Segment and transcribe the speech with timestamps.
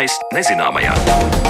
[0.00, 1.49] Zināmais nezināmajā.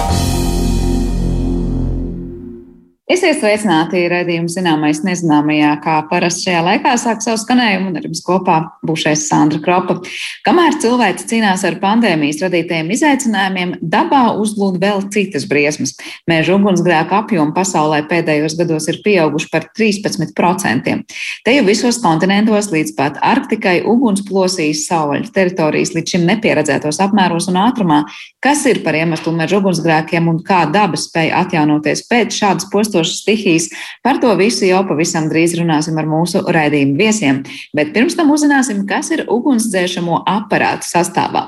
[3.11, 8.21] Esiet sveicināti redzējuma zināmais nezināmajā, kā parasti šajā laikā sāk savu skanējumu un ar jums
[8.23, 8.57] kopā
[8.87, 9.97] būšais Sandra Kropa.
[10.45, 15.97] Kamēr cilvēks cīnās ar pandēmijas radītajiem izaicinājumiem, dabā uzlūd vēl citas briesmas.
[16.29, 20.95] Mēžu ugunsgrēku apjomu pasaulē pēdējos gados ir pieauguši par 13%.
[21.43, 27.51] Te jau visos kontinentos līdz pat Arktikai uguns plosīs savvaļas teritorijas līdz šim nepieredzētos apmēros
[27.51, 28.05] un ātrumā.
[28.41, 33.00] Kas ir par iemeslu mežu ugunsgrēkiem un kā daba spēja atjaunoties pēc šādas postos?
[33.01, 33.69] Ilgstošas stihijas.
[34.03, 37.43] Par to visu jau pavisam drīz runāsim ar mūsu raidījumu viesiem.
[37.75, 41.47] Bet pirms tam uzzināsim, kas ir ugunsdzēšamo aparātu sastāvā.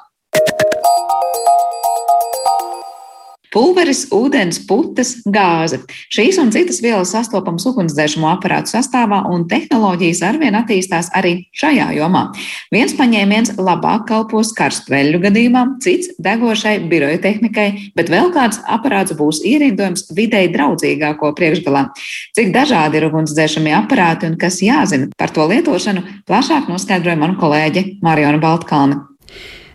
[3.53, 5.77] Pulveris, ūdens, putas, gāze.
[6.13, 12.23] Šīs un citas vielas sastopamas ugunsdzēsmo aparātu sastāvā, un tehnoloģijas arvien attīstās arī šajā jomā.
[12.73, 19.43] Viens paņēmiens labāk kalpos karstveļu gadījumā, cits degošai biroja tehnikai, bet vēl kāds aparāts būs
[19.45, 21.85] ierindojams videi draudzīgāko priekšgalā.
[22.34, 27.90] Cik dažādi ir ugunsdzēšamie aparāti un kas jāzina par to lietošanu, plašāk noskaidroja mana kolēģe
[28.01, 29.13] Mariona Baltkalna.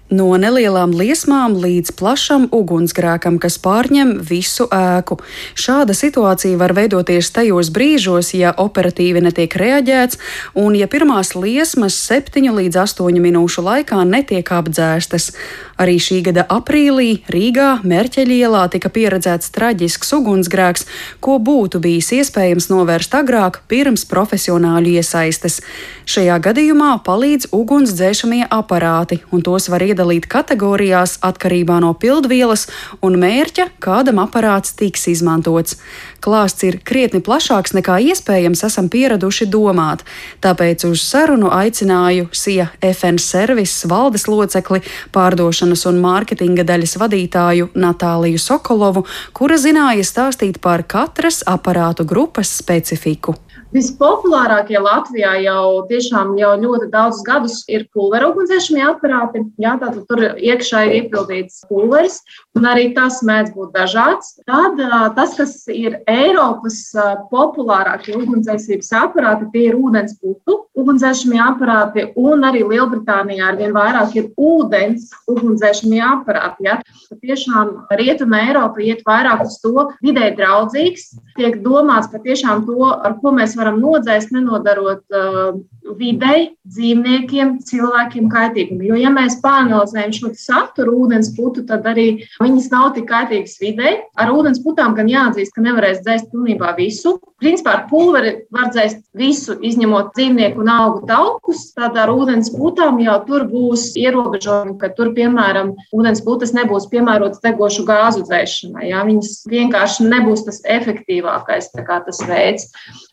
[0.09, 5.19] No nelielām liesmām līdz plašam ugunsgrēkam, kas pārņem visu ēku.
[5.53, 10.17] Šāda situācija var veidoties tajos brīžos, ja operatīvi netiek reaģēts,
[10.57, 15.35] un ja pirmās liesmas 7 līdz 8 minūšu laikā netiek apdzēstas.
[15.79, 20.89] Arī šī gada aprīlī Rīgā Mērķeļielā tika pieredzēts traģisks ugunsgrēks,
[21.21, 25.61] ko būtu bijis iespējams novērst agrāk, pirms profesionāļu iesaistes.
[26.09, 32.69] Šajā gadījumā palīdz ugunsdzēšamie aparāti, un tos var iedot iedalīt kategorijās atkarībā no pildvielas
[33.03, 35.79] un mērķa, kādam aparāts tiks izmantots.
[36.23, 40.05] Klāsts ir krietni plašāks nekā iespējams esam pieraduši domāt,
[40.43, 44.83] tāpēc uz sarunu aicināju SIA FN servises valdes locekli,
[45.15, 53.35] pārdošanas un mārketinga daļas vadītāju Natāliju Sokolovu, kura zināja stāstīt par katras aparātu grupas specifiku.
[53.69, 59.43] Vispopulārākie Latvijā jau tiešām jau ļoti daudzus gadus ir pulveru ugunsdzēsmie aparāti.
[59.61, 62.23] Jā, tātad tur iekšā ir iepildīts pulveris,
[62.57, 64.39] un arī tas mēdz būt dažāds.
[64.49, 64.81] Tad
[65.19, 66.81] tas, kas ir Eiropas
[67.29, 74.31] populārākie ugunsdzēsības aparāti, tie ir ūdens putu ugunsdzēsmie aparāti, un arī Lielbritānijā arvien vairāk ir
[74.39, 76.71] ūdens ugunsdzēsmie aparāti.
[76.71, 76.79] Jā.
[77.21, 83.19] Tiešām Rietuma Eiropa iet vairāk uz to vidē draudzīgs, tiek domāts par tiešām to, ar
[83.21, 85.59] ko mēs varam nodzēst, nenodarot uh,
[85.99, 88.85] videi, dzīvniekiem, cilvēkiem kaitīgumu.
[88.91, 92.09] Jo, ja mēs pāranalizējam šo saturu ūdens putu, tad arī
[92.43, 93.97] viņas nav tik kaitīgas videi.
[94.21, 97.17] Ar ūdens putām gan jāatzīst, ka nevarēs dzēst pilnībā visu.
[97.39, 101.69] Principā ar pulveri var dzēst visu, izņemot dzīvnieku un augu taukus.
[101.77, 107.43] Tad ar ūdens putām jau tur būs ierobežojumi, ka tur, piemēram, ūdens putas nebūs piemērotas
[107.45, 108.89] degošu gāzu dzēšanai.
[108.91, 109.05] Jā.
[109.09, 112.69] Viņas vienkārši nebūs tas efektīvākais tas veids.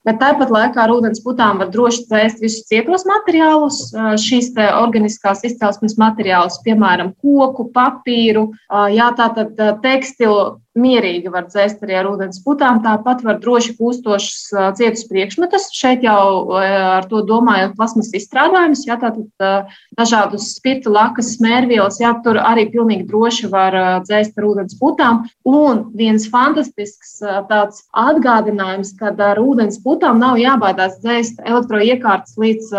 [0.06, 3.80] Bet tāpat laikā ar ūdens putām var droši dzēst visus cietos materiālus,
[4.20, 8.50] šīs organiskās izcelsmes materiālus, piemēram, koku, papīru,
[8.92, 12.82] jā, tātad tekstilu mierīgi var dzēst arī ar ūdens putām.
[12.84, 15.70] Tāpat var droši pūstošus cietus priekšmetus.
[15.76, 22.40] Šeit jau ar to domājot plasmas izstrādājumus, jā, tātad dažādus spirta, lakas, smērvielas, jā, tur
[22.42, 25.24] arī pilnīgi droši var dzēst ar ūdens putām.
[25.48, 27.18] Un viens fantastisks
[27.50, 32.76] tāds atgādinājums, kad ar ūdens putām nav jābaidās dzēst elektroiekārtas līdz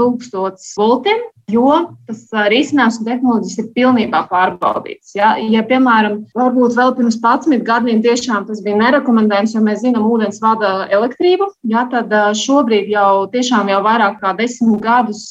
[0.00, 1.24] 1000 voltiem.
[1.52, 1.70] Jo
[2.08, 2.22] tas
[2.52, 5.14] risinājums un tehnoloģijas ir pilnībā pārbaudīts.
[5.16, 10.06] Ja, ja piemēram, varbūt vēl pirms 11 gadiem tiešām tas bija nerekomendējams, jo mēs zinām,
[10.08, 15.24] ūdens vada elektrību, ja, tad šobrīd jau tiešām jau vairāk kā desmit gadus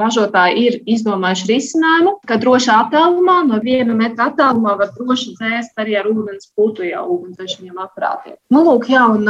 [0.00, 5.98] ražotāji ir izdomājuši risinājumu, ka drošā attālumā, no viena metra attālumā var droši dzēst arī
[6.00, 8.38] ar ūdens putu jau ugunsdzēsmiem aparātiem.
[8.52, 9.28] Nu, lūk, jā, un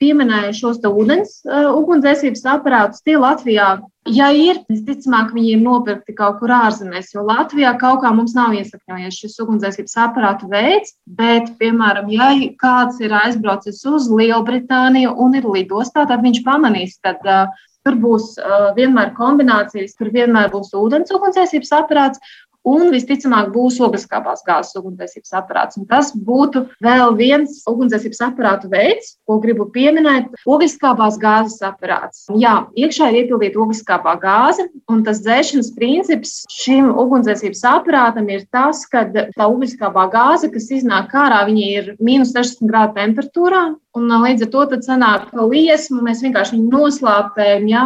[0.00, 3.04] pieminēju šos ūdens ugunsdzēsības aparātus.
[3.04, 3.78] Tie Latvijā
[4.08, 8.54] Ja ir, visticamāk, viņi ir nopirkti kaut kur ārzemēs, jo Latvijā kaut kā mums nav
[8.56, 15.48] iesakņojies šis ugunsdzēsības aparātu veids, bet, piemēram, ja kāds ir aizbraucis uz Lielbritāniju un ir
[15.48, 21.12] lidostā, tad viņš pamanīs, ka uh, tur būs uh, vienmēr kombinācijas, tur vienmēr būs ūdens
[21.14, 22.22] ugunsdzēsības aparāts,
[22.66, 25.78] un visticamāk būs ogliskāpās gāzes ugunsdzēsības aparāts.
[25.78, 32.26] Un tas būtu vēl viens ugunsdzēsības aparātu veids, ko gribu pieminēt- ogliskāpās gāzes aparāts.
[32.34, 38.84] Jā, iekšā ir iepildīta ogliskāpā gāze, un tas dzēšanas princips šim ugunsdzēsības aparātam ir tas,
[38.86, 44.50] ka tā ogliskāpā gāze, kas iznāk ārā, ir mīnus 60 grādu temperatūrā, Un līdz ar
[44.54, 47.68] to sanāk, ka liesmu mēs vienkārši noslāpējam.
[47.70, 47.84] Ja?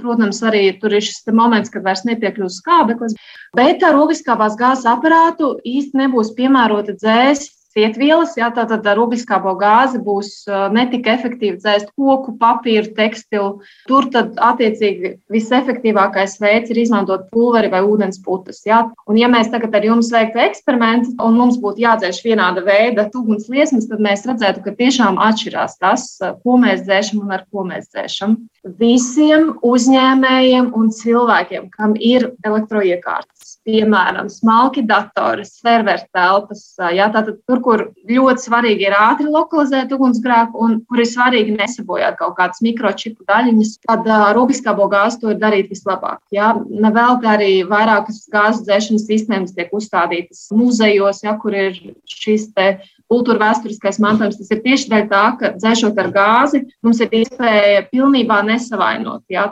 [0.00, 3.16] Protams, arī tur ir šis moments, kad vairs nepiekļūst skābeklis.
[3.58, 10.00] Bet ar ogliskābās gāzes aparātu īsti nebūs piemērota dzēst cietvielas, jā, tātad ar ogliskābo gāzi
[10.02, 10.30] būs
[10.74, 13.50] netik efektīvi dzēst koku, papīru, tekstilu.
[13.88, 18.62] Tur tad attiecīgi visefektīvākais veids ir izmantot pulveri vai ūdens putas.
[18.66, 18.82] Jā.
[19.10, 23.48] Un ja mēs tagad ar jums veiktu eksperimentu un mums būtu jādzēš vienāda veida uguns
[23.52, 26.08] liesmas, tad mēs redzētu, ka tiešām atšķirās tas,
[26.44, 28.36] ko mēs dzēšam un ar ko mēs dzēšam.
[28.80, 36.62] Visiem uzņēmējiem un cilvēkiem, kam ir elektroiekārtas piemēram, smalki datori, serveru telpas.
[36.94, 42.18] Jā, tātad tur, kur ļoti svarīgi ir ātri lokalizēt ugunsgrēku un kur ir svarīgi nesabojāt
[42.20, 44.08] kaut kādas mikročipu daļiņas, tad
[44.40, 46.22] ogliskābo gāzi to ir darīt vislabāk.
[46.34, 46.52] Jā.
[46.70, 51.76] Nevelti arī vairākas gāzes dzēšanas sistēmas tiek uzstādītas muzejos, jā, kur ir
[52.08, 52.50] šis
[53.10, 54.38] kultūra vēsturiskais mantojums.
[54.40, 59.48] Tas ir tieši dēļ tā, ka dzēšot ar gāzi, mums ir iespēja pilnībā nesavainot ja,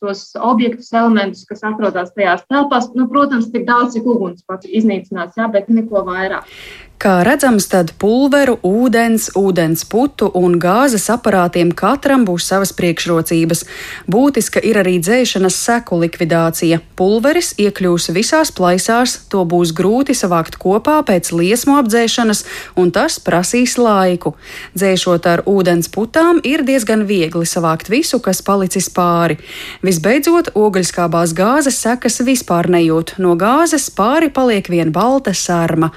[0.00, 2.90] tos objektus, elementus, kas atrodas tajās telpās.
[2.96, 6.48] Nu, protams, tik daudz, cik uguns pats iznīcinās, ja, bet neko vairāk.
[6.96, 13.66] Kā redzams, tad pulveru, ūdens, ūdens putu un gāzes aparātiem katram būs savas priekšrocības.
[14.08, 16.78] Būtiska ir arī dzēšanas seku likvidācija.
[16.96, 22.40] Pulveris iekļūs visās plaisās, to būs grūti savākt kopā pēc liesmu apdzēšanas,
[22.80, 24.32] un tas prasīs laiku.
[24.72, 29.36] Dzēšot ar ūdens putām ir diezgan viegli savākt visu, kas palicis pāri.
[29.84, 33.18] Visbeidzot, ogļskābās gāzes sekas vispār nejūt.
[33.20, 35.92] No gāzes pāri paliek vien balta sarma.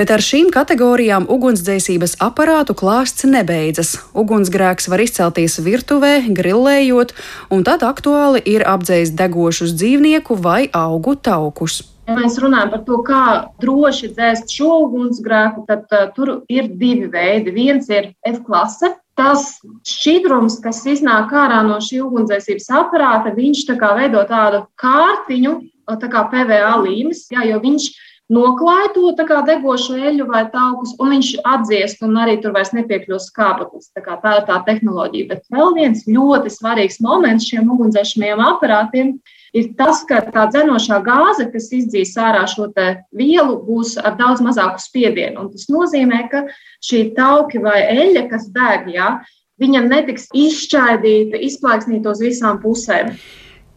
[0.00, 3.98] Bet ar šīm kategorijām ugunsdzēsības aparātu klāsts nebeidzas.
[4.16, 7.12] Ugunsgrēks var izcelties virtuvē, grillējot,
[7.52, 11.82] un tad aktuāli ir apdzēst degošus dzīvnieku vai augu taukus.
[12.08, 13.26] Ja mēs runājam par to, kā
[13.60, 17.52] droši dzēst šo ugunsgrēku, tad uh, tur ir divi veidi.
[17.52, 23.76] Viens ir F klase, tas šķidrums, kas iznāk ārā no šī ugunsdzēsības aparāta, viņš tā
[23.76, 25.58] kā veido tādu kārtiņu,
[26.00, 27.92] tā kā PVA līmes, jā, jo viņš
[28.30, 29.10] noklāj to
[29.46, 33.90] degošo eļļu vai taukus, un viņš atdziest, un arī tur vairs nepiekļūst skābeklis.
[33.96, 35.28] Tā, tā ir tā tehnoloģija.
[35.32, 39.12] Bet vēl viens ļoti svarīgs moments šiem ugunsdzēsmajiem aparātiem
[39.56, 42.70] ir tas, ka tā dzenošā gāze, kas izdzīs ārā šo
[43.16, 45.44] vielu, būs ar daudz mazāku spiedienu.
[45.44, 46.46] Un tas nozīmē, ka
[46.86, 49.18] šī tauki vai eļļa, kas deg, ja,
[49.60, 53.12] viņam netiks izšķaidīta, izplaiksnīta uz visām pusēm.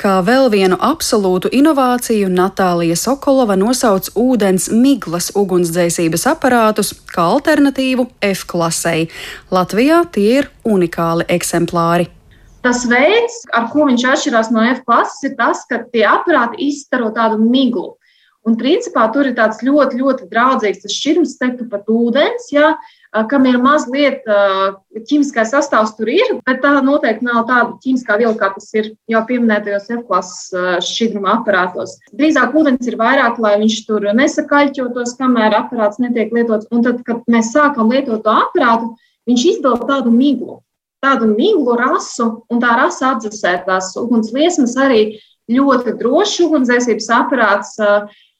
[0.03, 8.41] Kā vēl vienu absolūtu inovāciju Natālija Sokolova nosauc ūdens miglas ugunsdzēsības aparātus kā alternatīvu F
[8.51, 9.05] klasei.
[9.47, 12.09] Latvijā tie ir unikāli eksemplāri.
[12.67, 17.07] Tas veids, ar ko viņš atšķirās no F klases, ir tas, ka tie aparāti izstaro
[17.15, 17.93] tādu miglu.
[18.43, 22.73] Un principā tur ir tāds ļoti, ļoti draudzīgs šķirums, teiktu pat ūdens, jā,
[23.29, 28.49] kam ir mazliet ķīmiskais sastāvs tur ir, bet tā noteikti nav tāda ķīmiskā viela, kā
[28.55, 31.95] tas ir jau pieminētajos F-klases šķidruma aparātos.
[32.17, 36.69] Drīzāk ūdens ir vairāk, lai viņš tur nesakaļķotos, kamēr aparāts netiek lietots.
[36.73, 38.93] Un tad, kad mēs sākam lietot to aparātu,
[39.29, 40.61] viņš izdod tādu miglu,
[41.03, 45.03] tādu miglu rasu, un tā rasa atdzesē tās ugunsliesmas arī
[45.51, 47.73] ļoti drošs ugunsdzēsības aparāts.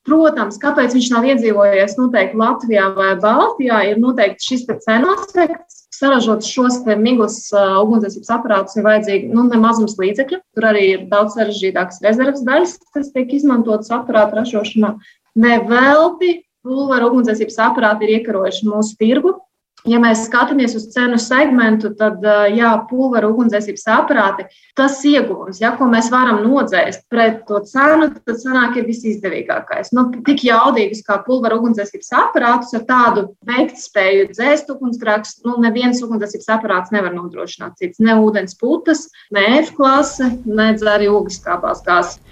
[0.04, 5.86] Protams, kāpēc viņš nav iedzīvojies noteikti Latvijā vai Baltijā, ir noteikti šis cenu aspekts.
[5.94, 10.42] Saražot šos miglas uh, ugunsdzēsības aparātus ir vajadzīgi nu, nemazums līdzekļu.
[10.58, 14.96] Tur arī ir daudz sarežģītākas rezerves daļas, kas tiek izmantotas aparātu ražošanā.
[15.40, 16.34] Nevelti
[16.66, 19.38] pulveru ugunsdzēsības aparāti ir iekarojuši mūsu tirgu.
[19.84, 22.22] Ja mēs skatāmies uz cenu segmentu, tad,
[22.56, 24.46] jā, pulveru ugunsdzēsības aparāti,
[24.80, 29.92] tas ieguvums, ja, ko mēs varam nodzēst pret to cenu, tad sanāk ir visizdevīgākais.
[29.92, 36.52] Nu, tik jaudīgus kā pulveru ugunsdzēsības aparātus ar tādu veiktspēju dzēst ugunsgrēkus, nu, neviens ugunsdzēsības
[36.56, 38.00] aparāts nevar nodrošināt cits.
[38.00, 42.24] Ne ūdens putas, ne F klase, ne arī ogliskābās gāzes.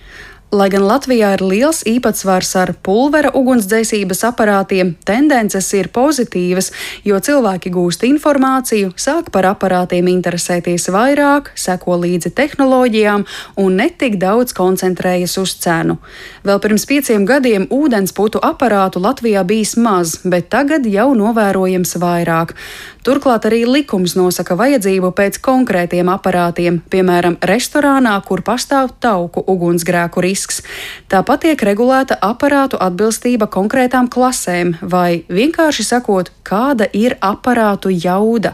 [0.51, 6.73] Lai gan Latvijā ir liels īpatsvars ar pulvera ugunsdzēsības aparātiem, tendences ir pozitīvas,
[7.07, 13.23] jo cilvēki gūst informāciju, sāk par aparātiem interesēties vairāk, seko līdzi tehnoloģijām
[13.63, 16.01] un netik daudz koncentrējas uz cenu.
[16.43, 22.57] Vēl pirms pieciem gadiem ūdensputu aparātu Latvijā bijis maz, bet tagad jau novērojams vairāk.
[23.01, 30.61] Turklāt arī likums nosaka vajadzību pēc konkrētiem aparātiem, piemēram, restorānā, kur pastāv tauku ugunsgrēku risks.
[31.09, 38.53] Tāpat tiek regulēta aparātu atbilstība konkrētām klasēm, vai vienkārši sakot, kāda ir aparātu jauda.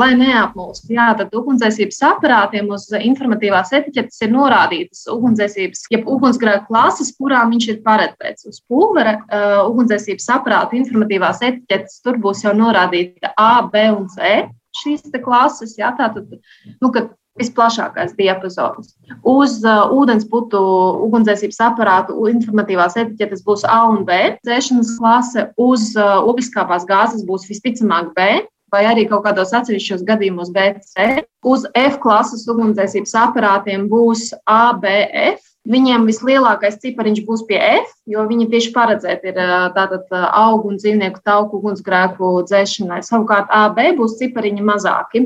[0.00, 7.12] Lai neapmulst, jā, tad ugunsdzēsības aparātiem uz informatīvās etiķetes ir norādītas ugunsdzēsības, jeb ugunsgrēku klases,
[7.18, 8.48] kurām viņš ir paredzēts.
[8.48, 14.48] Uz pulvera uh, ugunsdzēsības aparātu informatīvās etiķetes tur būs jau norādīta A, B un C
[14.82, 15.76] šīs klases.
[15.78, 16.38] Jā, tātad,
[16.80, 16.92] nu,
[17.38, 18.94] visplašākais diapazons.
[19.26, 20.60] Uz uh, ūdensputu
[21.06, 27.48] ugunsdzēsības aparātu informatīvās etiķetes būs A un B dzēšanas klase, uz uh, ogliskāpās gāzes būs
[27.50, 28.28] visticamāk B.
[28.72, 31.24] Vai arī kaut kādos atsevišķos gadījumos BC.
[31.48, 35.44] Uz F klases ugunsdzēsības aparātiem būs ABF.
[35.68, 39.40] Viņiem vislielākais cipariņš būs pie F, jo viņi tieši paredzēti ir
[39.76, 43.02] tātad augu un dzīvnieku tauku ugunsgrēku dzēšanai.
[43.04, 45.24] Savukārt AB būs cipariņi mazāki.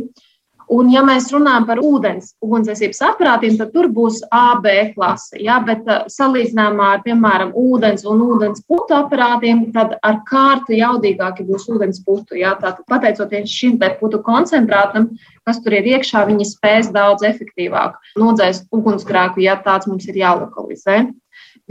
[0.73, 5.37] Un, ja mēs runājam par ūdens ugunsdzēsības aparātiem, tad tur būs AB klase.
[5.45, 5.59] Ja?
[5.67, 11.69] Bet uh, salīdzinājumā ar, piemēram, ūdens un ūdens putu aparātiem, tad ar kārtu jaudīgāki būs
[11.73, 12.39] ūdens putu.
[12.41, 12.55] Ja?
[12.61, 15.11] Tātad, pateicoties šim putu koncentrātam,
[15.45, 21.03] kas tur ir iekšā, viņi spēs daudz efektīvāk nodzēst ugunsgrēku, ja tāds mums ir jālokalizē.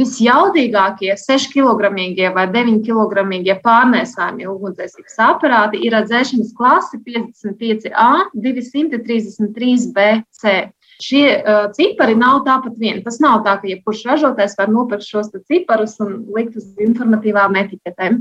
[0.01, 1.91] Visjaudīgākie 6 kg
[2.33, 3.21] vai 9 kg
[3.61, 10.53] pārnēsājumie ugunsdzēsības aparāti ir dzēšanas klase 55A 233BC.
[11.01, 13.01] Šie uh, cipari nav tāpat vien.
[13.05, 18.13] Tas nav tā, ka jebkurš ražotājs var nopirkt šos ciparus un likt uz informatīvām etiķetēm.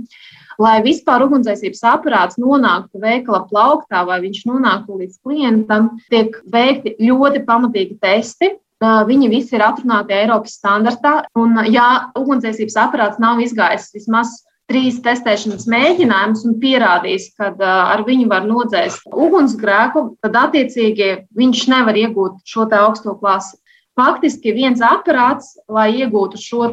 [0.60, 5.82] Lai vispār ugunsdzēsības aparāts nonāktu veikala plauktā vai viņš nonāktu līdz klientam,
[6.12, 8.48] tiek veikti ļoti pamatīgi testi,
[8.80, 11.26] Viņi visi ir atrunāti Eiropas standartā.
[11.36, 14.38] Un, ja ugunsdzēsības aparāts nav izgājis vismaz
[14.70, 21.98] trīs testēšanas mēģinājumus un pierādījis, ka ar viņu var nodzēst ugunsgrēku, tad attiecīgi viņš nevar
[21.98, 23.58] iegūt šo augsto klasi.
[24.00, 26.70] Faktiski viens aparāts, lai iegūtu šo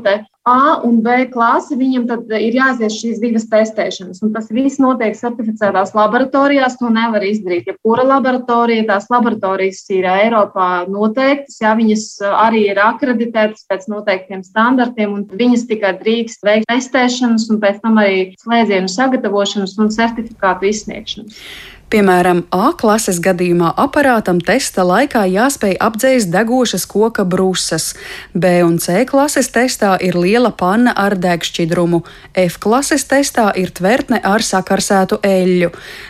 [0.48, 4.22] A un B klasi, viņam tad ir jāiziet šīs divas testēšanas.
[4.24, 6.78] Un tas viss notiek certificētās laboratorijās.
[6.80, 7.68] To nevar izdarīt.
[7.68, 14.46] Ja kura laboratorija, tās laboratorijas ir Eiropā noteiktas, ja viņas arī ir akreditētas pēc noteiktiem
[14.48, 20.72] standartiem, un viņas tikai drīkst veikt testēšanas un pēc tam arī slēdzienu sagatavošanas un certifikātu
[20.72, 21.44] izsniegšanas.
[21.88, 27.94] Piemēram, A klases gadījumā aparātam testa laikā jāspēj apdzēst degošas koka brūces,
[28.36, 32.02] B un C klases testā ir liela panna ar degšķidrumu,
[32.44, 35.70] F klases testā ir tvertne ar sakarsētu eļļu.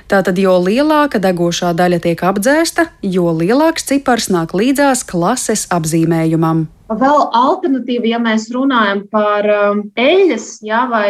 [0.10, 6.66] Tātad, jo lielāka degošā daļa tiek apdzēsta, jo lielāks cipars nāk līdzās klases apzīmējumam.
[6.88, 11.10] Vēl alternatīva, ja mēs runājam par um, eļļas ja, vai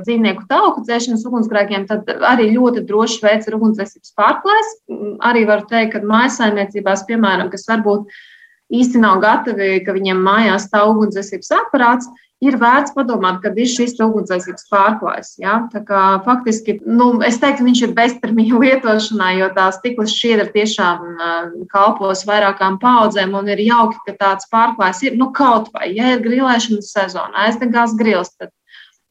[0.00, 4.70] dzīvnieku tauku dzēšanas ugunsgrēkiem, tad arī ļoti droši veids ir ugunsdzēsības pārklājs.
[5.28, 8.08] Arī var teikt, ka mājasaimniecībās, piemēram, kas varbūt
[8.72, 12.08] īsti nav gatavi, ka viņiem mājās stāv ugunsdzēsības aparāts,
[12.42, 15.34] ir vērts padomāt, kad ir šis ugunsdzēsības pārklājs.
[15.42, 15.60] Ja?
[15.86, 21.20] Kā, faktiski, nu, es teiktu, viņš ir beztermiņa lietošanā, jo tā stikla šķiedra tiešām
[21.72, 26.26] kalpos vairākām paudzēm, un ir jauki, ka tāds pārklājs ir nu, kaut vai, ja ir
[26.26, 28.34] grilēšanas sezona, aizdegās grils.
[28.40, 28.50] Tad,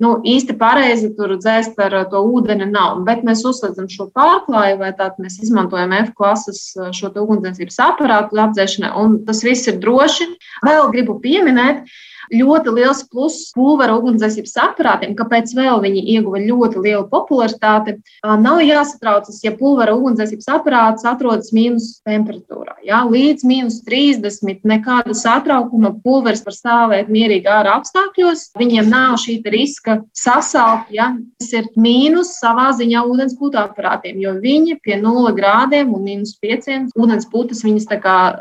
[0.01, 3.03] nu, īsti pareizi tur dzēst ar to ūdeni nav.
[3.07, 8.93] Bet mēs uzsveram šo pārklāju, vai tādu mēs izmantojam F klases šo ugunsdzēsības aparātu apdzēšanai,
[8.97, 10.31] un tas viss ir droši.
[10.65, 11.85] Vēl gribu pieminēt,
[12.31, 17.97] ļoti liels pluss pulvera ugunsdzēsības aparātiem, kāpēc vēl viņi ieguva ļoti lielu popularitāti.
[18.23, 22.77] Nav jāsatraucas, ja pulvera ugunsdzēsības aparāts atrodas mīnus temperatūrā.
[22.87, 28.51] Jā, līdz mīnus 30 nekāda satraukuma pulveris var stāvēt mierīgi ārā apstākļos.
[28.59, 31.11] Viņiem nav šī riska sasalt, ja
[31.41, 36.37] tas ir mīnus savā ziņā ūdens putu aparātiem, jo viņi pie 0 grādiem un mīnus
[36.41, 37.89] 5 ūdens putas viņas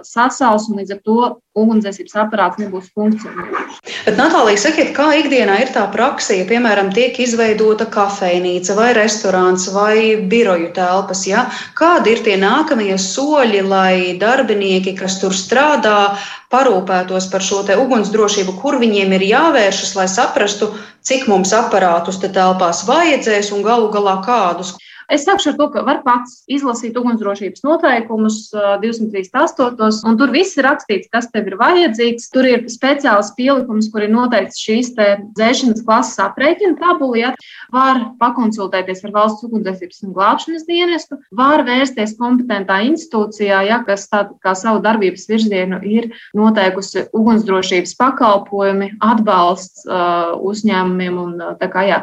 [0.06, 1.20] sasals un līdz ar to
[1.59, 3.78] ugunsdzēsības aparāts nebūs funkcionējošs.
[4.07, 9.66] Bet, Natālija, sakiet, kā ikdienā ir tā praksa, ja, piemēram, tiek izveidota kafejnīca vai restorāns
[9.75, 9.97] vai
[10.30, 11.25] biroju telpas?
[11.26, 11.49] Ja?
[11.78, 16.14] Kādi ir tie nākamie soļi, lai darbinieki, kas tur strādā,
[16.54, 20.71] parūpētos par šo ugunsdrošību, kur viņiem ir jāvēršas, lai saprastu,
[21.02, 24.76] cik mums aparātus te telpās vajadzēs un galu galā kādus?
[25.10, 30.04] Es sākšu ar to, ka var pats izlasīt ugunsdrošības noteikumus 238.
[30.06, 32.28] un tur viss ir rakstīts, kas tev ir vajadzīgs.
[32.30, 37.18] Tur ir speciāls pielikums, kur ir noteikts šīs dzēšanas klases aprēķina tabula.
[37.18, 37.32] Ja.
[37.74, 44.38] Var pakonsultēties ar valsts ugunsdzēsības un glābšanas dienestu, var vērsties kompetentā institūcijā, ja, kas tātad
[44.44, 51.18] kā savu darbības virzienu ir noteikusi ugunsdrošības pakalpojumi, atbalsts uh, uzņēmumiem.
[51.20, 52.00] Un, tā kā, jā.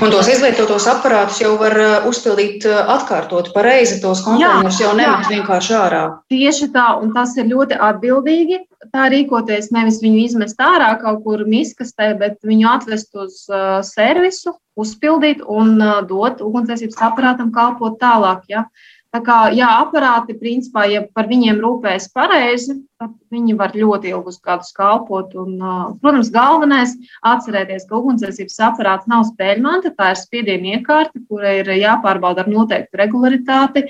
[0.00, 1.76] un tos izlietotos aparātus jau var
[2.08, 6.02] uzpildīt izdalīt eh, atkārtot pareizi tos konteinerus, jau nevis vienkārši ārā.
[6.30, 8.64] Tieši tā, un tas ir ļoti atbildīgi.
[8.92, 14.54] Tā rīkoties nevis viņu izmest ārā kaut kur miskastē, bet viņu atvest uz uh, servisu,
[14.78, 18.46] uzpildīt un uh, dot ugunsdzēsības aparātam kalpot tālāk.
[18.48, 18.68] Ja?
[19.18, 24.36] Tā kā jā, aparāti, principā, ja par viņiem rūpējas pareizi, tad viņi var ļoti ilgus
[24.44, 25.32] gadus kalpot.
[25.42, 25.56] Un,
[25.98, 31.70] protams, galvenais ir atcerēties, ka ugunsdzēsības aparāts nav spēļmanta, tā ir spiediena iekārta, kura ir
[31.80, 33.82] jāpārbauda ar noteiktu regularitāti.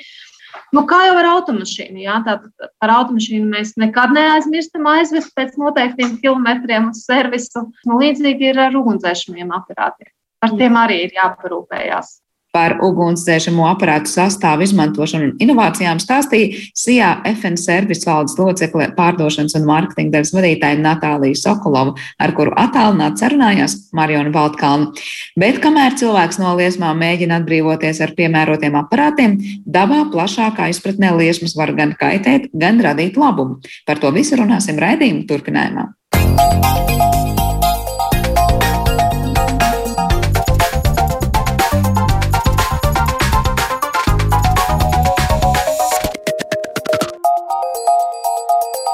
[0.73, 2.00] Nu, kā jau ar automašīnu?
[2.06, 7.66] Jā, tātad par automašīnu mēs nekad neaizmirstam aizvest pēc noteiktiem kilometriem uz servisu.
[7.85, 10.08] Nu, līdzīgi ir ar ugunsdzēsmiem aparātiem.
[10.40, 12.16] Par tiem arī ir jāparūpējās.
[12.55, 19.67] Par ugunsdzēšamo aparātu sastāvu izmantošanu un inovācijām stāstīja SIA FN servis valdes locekle pārdošanas un
[19.69, 24.95] mārketinga daļas vadītāja Natālija Sokolova, ar kuru attālināti sarunājās Mariona Baltkalna.
[25.37, 29.37] Bet kamēr cilvēks no liesmām mēģina atbrīvoties ar piemērotiem aparātiem,
[29.69, 33.61] dabā plašākā izpratnē liesmas var gan kaitēt, gan radīt labumu.
[33.85, 35.88] Par to visu runāsim raidījuma turpinājumā.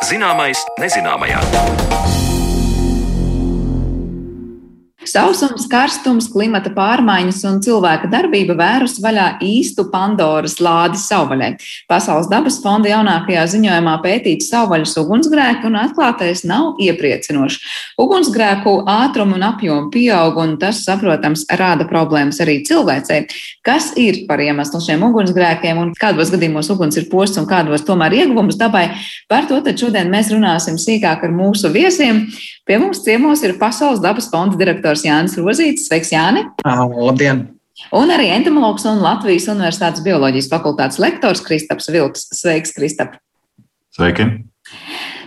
[0.05, 2.04] Zināmais nezināmajā.
[5.05, 11.51] Sausums, karstums, klimata pārmaiņas un cilvēka darbība vērus vaļā īstu Pandoras lādi savvaļai.
[11.91, 17.59] Pasaules dabas fonda jaunākajā ziņojumā pētīts savvaļas ugunsgrēki un atklātais nav iepriecinošs.
[18.01, 23.27] Ugunsgrēku ātrumu un apjomu pieaug, un tas, saprotams, rāda problēmas arī cilvēcei.
[23.65, 28.23] Kas ir par iemeslu šiem ugunsgrēkiem un kādos gadījumos uguns ir posts un kādos tomēr
[28.23, 28.87] ieguvums dabai?
[29.29, 32.27] Par to tad šodien mēs runāsim sīkāk ar mūsu viesiem.
[32.65, 35.89] Pie mums ciemos ir Pasaules dabas fonda direktors Jānis Rozīts.
[35.89, 36.47] Sveiks, Jāni!
[36.63, 37.49] Labdien!
[37.91, 42.29] Un arī entomologs un Latvijas Universitātes bioloģijas fakultātes lektors Kristaps Vilks.
[42.39, 43.19] Sveiks, Kristap!
[43.97, 44.31] Sveiki!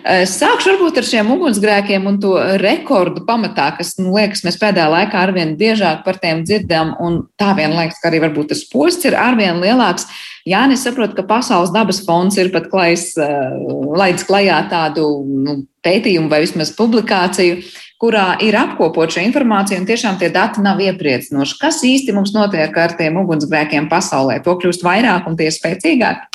[0.07, 2.31] Sākšu varbūt ar šiem ugunsgrēkiem un to
[2.61, 7.51] rekordu pamatā, kas, nu, liekas, mēs pēdējā laikā arvien biežāk par tiem dzirdam, un tā
[7.57, 10.07] vien liekas, ka arī varbūt tas posts ir arvien lielāks.
[10.47, 16.31] Jā, es saprotu, ka Pasaules dabas fonds ir pat klais, laidz klajā tādu nu, pētījumu
[16.31, 17.59] vai vismaz publikāciju,
[18.01, 21.57] kurā ir apkopot šo informāciju, un tiešām tie dati nav iepriecinoši.
[21.61, 24.39] Kas īsti mums notiek ar tiem ugunsgrēkiem pasaulē?
[24.45, 26.27] To kļūst vairāk un tie spēcīgāk?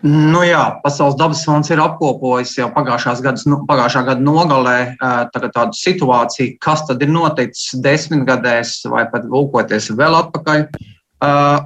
[0.00, 6.56] Nu jā, Pasaules dabas fonds ir apkopojis jau gadas, nu, pagājušā gada nogalē tādu situāciju,
[6.60, 10.64] kas tad ir noticis desmitgadēs vai pat lūkoties vēl atpakaļ.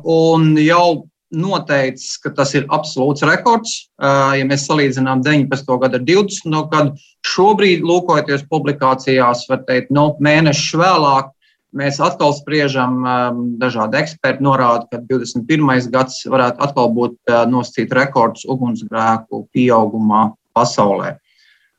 [0.03, 3.75] Un jau noteicis, ka tas ir absolūts rekords.
[4.01, 5.77] Ja mēs salīdzinām 19.
[5.83, 6.59] gadu ar 20.
[6.73, 11.35] gadu, šobrīd, lūkojoties publikācijās, var teikt, no nu, mēneša vēlāk,
[11.75, 15.89] Mēs atkal spriežam, um, dažādi eksperti norāda, ka 21.
[15.91, 21.17] gads varētu atkal būt uh, nosacīt rekords ugunsgrēku pieaugumā pasaulē.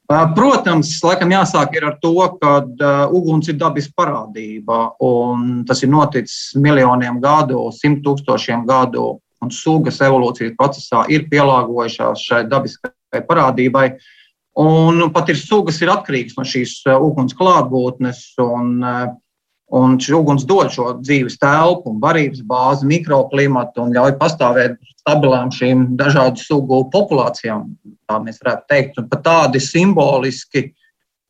[0.05, 5.93] Uh, protams, laikam jāsāk ar to, ka uh, uguns ir dabiska parādība, un tas ir
[5.93, 9.13] noticis miljoniem gadu, simt tūkstošiem gadu,
[9.45, 13.91] un sugas evolūcijas procesā ir pielāgojušās šai dabiskai parādībai.
[14.59, 19.13] Un pat ir sugas ir atkarīgas no šīs uguns klātbūtnes, un uh,
[19.73, 25.87] Un šis uguns dod šo dzīves telpu, barības bāzi, mikroklimatu un ļauj pastāvēt stabilām šīm
[25.97, 27.71] dažādu sugu populācijām.
[28.05, 30.67] Tā mēs varētu teikt, un pat tādi simboliski,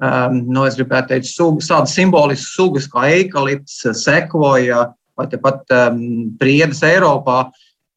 [0.03, 1.31] um, nu, es gribētu teikt,
[1.63, 6.03] tādas simboliskas sugas kā eikalipts, sekvoja vai pat um,
[6.35, 7.45] priedes Eiropā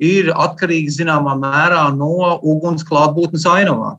[0.02, 3.96] ir atkarīgas zināmā mērā no uguns klātbūtnes ainavā.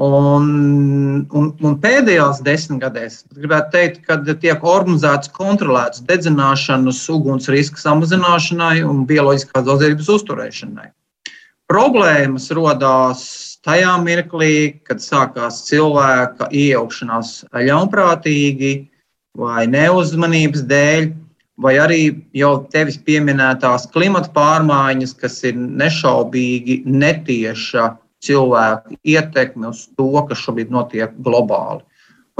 [0.00, 8.80] Un, un, un pēdējās desmitgadēs gribētu teikt, ka tiek organizēts kontrolēts dedzināšanas, uguns riska samazināšanai
[8.86, 10.88] un bioloģiskās daudzveidības uzturēšanai.
[11.70, 13.26] Problēmas radās
[13.62, 18.72] tajā mirklī, kad sākās cilvēka iejaukšanās ļaunprātīgi
[19.38, 21.10] vai neuzmanības dēļ,
[21.60, 22.00] vai arī
[22.36, 27.90] jau tevis pieminētās klimata pārmaiņas, kas ir nešaubīgi netieša
[28.24, 31.84] cilvēku ietekmi uz to, kas šobrīd notiek globāli.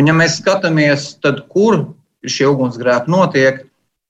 [0.00, 1.82] Un, ja mēs skatāmies, tad kur
[2.24, 3.60] šie ugunsgrēki notiek,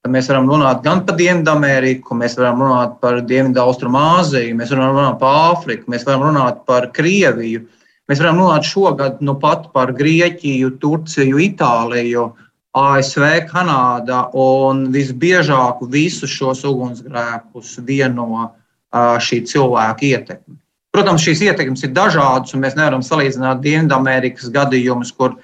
[0.01, 5.19] tad mēs varam runāt gan par Dienvidameriku, mēs varam runāt par Dienvidu-Austrumāziju, mēs varam runāt
[5.23, 7.67] par Āfriku, mēs varam runāt par Krieviju.
[8.11, 12.31] Mēs varam runāt šogad nu pat par Grieķiju, Turciju, Itāliju,
[12.77, 18.51] ASV, Kanādu un visbiežāk visus šos ugunsgrēkus vieno
[18.93, 20.59] šī cilvēka ietekme.
[20.91, 25.37] Protams, šīs ietekmes ir dažādas, un mēs nevaram salīdzināt Dienvidamerikas gadījumus, kur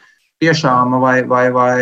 [0.42, 1.76] tiešām vai, vai, vai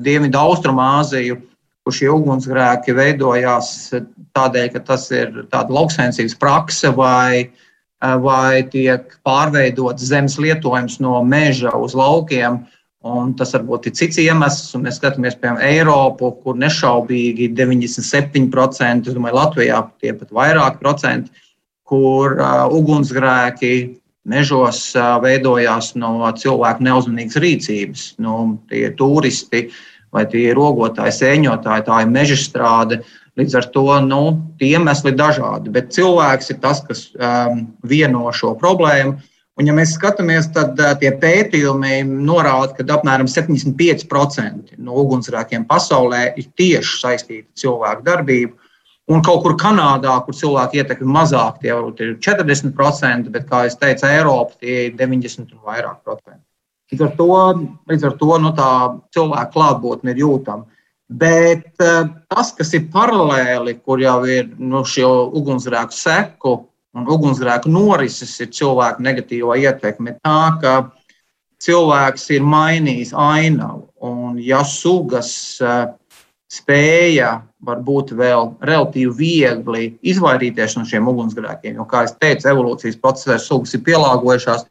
[0.00, 1.36] Dienvidu Austrumāziju,
[1.84, 3.92] kur šie ugunsgrēki veidojās
[4.36, 7.50] tādēļ, ka tas ir tāda lauksainicības prakse vai,
[8.00, 12.62] vai tiek pārveidots zemes lietojums no meža uz laukiem.
[13.00, 19.16] Un tas varbūt ir cits iemesls, un mēs skatāmies, piemēram, Eiropu, kur nešaubīgi 97%, es
[19.16, 21.32] domāju, Latvijā tie pat vairāk procenti
[21.90, 23.72] kur uh, ugunsgrēki
[24.30, 28.04] mežos uh, veidojās no cilvēku neuzmanīgas rīcības.
[28.22, 28.36] Nu,
[28.70, 29.66] tie ir turisti
[30.14, 33.00] vai tie ir ogotāji, sēņotāji, tā ir meža strāde.
[33.38, 34.22] Līdz ar to nu,
[34.62, 39.20] iemesli ir dažādi, bet cilvēks ir tas, kas um, vieno šo problēmu.
[39.60, 46.46] Un, ja mēs skatāmies, tad tie pētījumi norāda, ka apmēram 75% no ugunsgrēkiem pasaulē ir
[46.56, 48.54] tieši saistīti ar cilvēku darbību.
[49.12, 53.66] Un kaut kur Kanādā, kur cilvēku ietekme ir mazāk, tie varbūt ir 40%, bet, kā
[53.66, 56.40] jau teicu, Eiropā tie ir 90 un vairāk procenti.
[56.94, 57.28] Līdz ar to,
[57.90, 58.70] līdz ar to nu, tā
[59.12, 60.80] cilvēka klātbūtne ir jūtama.
[61.20, 66.56] Bet tas, kas ir paralēli, kur jau ir nu, šie ugunsgrēku seku
[66.96, 70.74] un ugunsgrēku norises, ir cilvēku negatīvā ietekme, tā ka
[71.62, 73.86] cilvēks ir mainījis ainavu.
[74.00, 75.90] Un, ja sugas uh,
[76.50, 83.36] spēja varbūt vēl relatīvi viegli izvairīties no šiem ugunsgrēkiem, jo, kā jau teicu, evolūcijas procesā
[83.42, 84.64] sugas ir pielāgojušās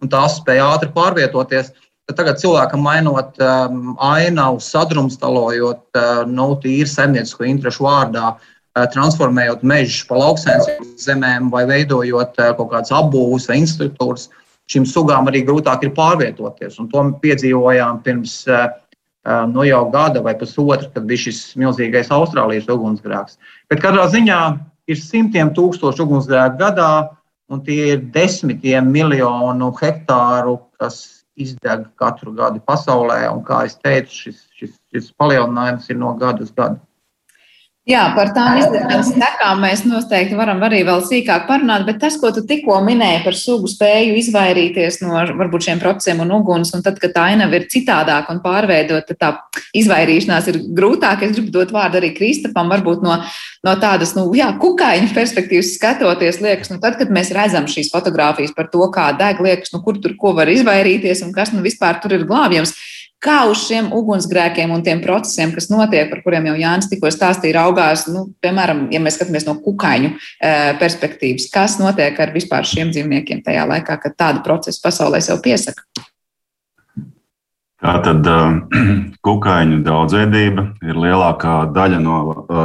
[0.00, 1.74] un tās spēja ātri pārvietoties.
[2.06, 8.55] Tagad cilvēkam mainot um, ainavu, sadrumstalojot uh, nu, tīri saimniecisko interesu vārdā, uh,
[8.92, 14.28] transformējot mežus pa lauksainicības zemēm vai veidojot uh, kaut kādas apbūves vai instruktūras,
[14.72, 16.76] šīm sugām arī grūtāk ir pārvietoties.
[16.82, 18.68] Un to piedzīvojām pirms uh,
[19.50, 23.38] nu, jau gada vai pusotra, kad bija šis milzīgais Austrālijas ugunsgrēks.
[23.70, 24.40] Bet katrā ziņā
[24.90, 26.90] ir simtiem tūkstošu ugunsgrēku gadā,
[27.50, 33.22] un tie ir desmitiem miljonu hektāru, kas izdeg katru gadu pasaulē.
[33.32, 36.80] Un, kā jau teicu, šis, šis, šis palielinājums ir no gada uz gadu.
[37.86, 42.32] Jā, par tām izdevības sekām mēs noteikti varam arī vēl sīkāk parunāt, bet tas, ko
[42.34, 46.98] tu tikko minēji par sugu spēju izvairīties no varbūt šiem procesiem un uguns, un tad,
[46.98, 51.28] kad tā ainava ir citādāka un pārveidota, tad tā izvairīšanās ir grūtāka.
[51.28, 53.20] Es gribu dot vārdu arī Kristapam, varbūt no,
[53.62, 58.56] no tādas, nu, jā, kukaiņu perspektīvas skatoties, liekas, nu, tad, kad mēs redzam šīs fotogrāfijas
[58.58, 62.02] par to, kā deg, liekas, nu, kur tur ko var izvairīties un kas nu vispār
[62.02, 62.74] tur ir glābjams
[63.22, 67.58] kā uz šiem ugunsgrēkiem un tiem procesiem, kas notiek, par kuriem jau Jānis tikko stāstīja,
[67.60, 70.18] raugās, nu, piemēram, ja mēs skatāmies no kukaiņu e,
[70.80, 75.86] perspektīvas, kas notiek ar vispār šiem dzīvniekiem tajā laikā, kad tādu procesu pasaulē sev piesaka?
[77.86, 78.24] Tātad
[79.26, 82.20] kukaiņu daudzveidība ir lielākā daļa no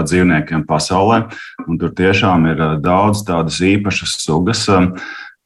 [0.07, 1.25] dzīvniekiem pasaulē,
[1.67, 4.63] un tur tiešām ir daudz tādas īpašas sugas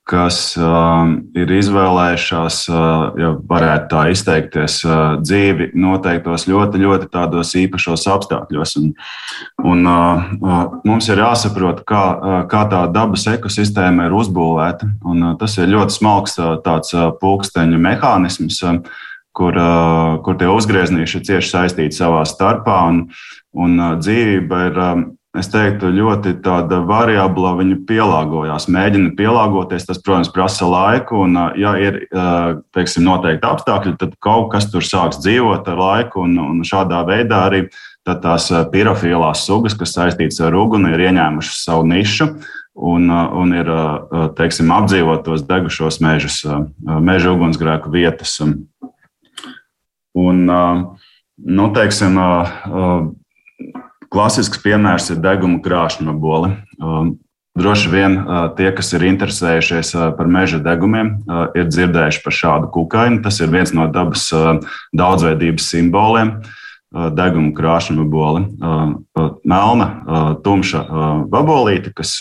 [0.06, 7.56] kas uh, ir izvēlējušās, uh, ja varētu tā izteikties, uh, dzīvi noteiktos ļoti, ļoti tādos
[7.58, 8.76] īpašos apstākļos.
[8.82, 8.92] Un,
[9.66, 14.92] un, uh, uh, mums ir jāsaprot, kā, uh, kā tā dabas ekosistēma ir uzbūvēta.
[15.10, 18.62] Un, uh, tas ir ļoti smalks uh, tāds uh, pulksteņu mehānisms.
[18.62, 19.04] Uh,
[19.36, 23.02] kur, uh, kur tie uzgrieznīši ir cieši saistīti savā starpā, un,
[23.58, 25.06] un uh, dzīvība ir um,
[25.40, 27.54] es teiktu, ļoti tāda variabla.
[27.60, 29.88] Viņa pielāgojās, mēģina pielāgoties.
[29.88, 31.24] Tas, protams, prasa laiku.
[31.26, 32.02] Un, ja ir
[32.76, 36.26] teiksim, noteikti apstākļi, tad kaut kas tur sāks dzīvot ar laiku.
[36.26, 37.66] Un, un šādā veidā arī
[38.06, 42.30] tās pirofilās sugas, kas saistītas ar uguni, ir ieņēmušas savu nišu.
[42.76, 43.70] Un, un ir
[44.36, 46.42] teiksim, apdzīvotos degušos mežus,
[46.84, 48.36] meža ugunsgrēku vietas.
[50.16, 52.20] Un, nu, teiksim,
[54.14, 56.52] Klasisks piemērs ir deguna krāšņa boli.
[56.80, 57.16] Um,
[57.58, 62.38] droši vien uh, tie, kas ir interesējušies uh, par meža degumiem, uh, ir dzirdējuši par
[62.42, 63.24] šādu kukaini.
[63.26, 64.30] Tas ir viens no dabas
[64.96, 66.38] daudzveidības simboliem.
[66.96, 68.46] Deguna krāšņa boli.
[69.44, 69.88] Melna,
[70.46, 70.84] tumša
[71.28, 72.14] vabolīte, kas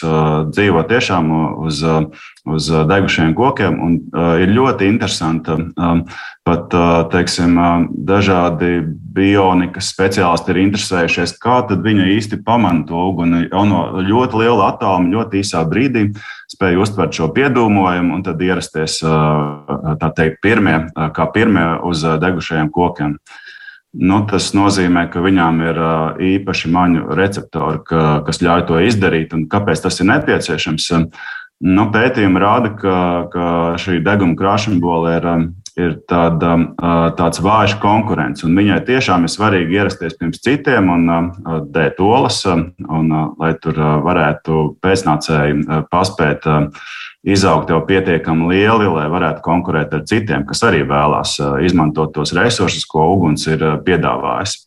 [0.51, 1.29] dzīvo tiešām
[1.62, 1.79] uz,
[2.44, 3.78] uz degušiem kokiem.
[3.80, 3.94] Un
[4.42, 5.57] ir ļoti interesanta
[6.44, 6.74] pat
[7.12, 7.57] teiksim,
[8.04, 8.83] dažādi
[9.14, 13.46] bionikas speciālisti ir interesējušies, kā viņi īsti pamana to uguni.
[13.48, 16.11] Jau no ļoti liela attāluma, ļoti īsā brīdī
[16.52, 19.00] spēja uztvert šo piedūmojumu un tad ierasties
[20.18, 20.83] teikt, pirmie,
[21.16, 23.16] kā pirmie uz degušajiem kokiem.
[23.94, 25.76] Nu, tas nozīmē, ka viņām ir
[26.35, 29.37] īpaši maņu receptori, ka, kas ļauj to izdarīt.
[29.50, 30.88] Kāpēc tas ir nepieciešams?
[31.62, 32.96] Nu, pētījumi rāda, ka,
[33.32, 33.44] ka
[33.80, 35.28] šī deguna krāšņbola ir
[35.80, 36.54] ir tāda,
[37.18, 38.46] tāds vājš konkurence.
[38.46, 41.08] Viņai tiešām ir svarīgi ierasties pirms citiem un
[41.74, 46.46] dēt olas, un, lai tur varētu pēcnācēji paspēt
[47.24, 52.86] izaugt jau pietiekami lieli, lai varētu konkurēt ar citiem, kas arī vēlās izmantot tos resursus,
[52.86, 54.60] ko uguns ir piedāvājis.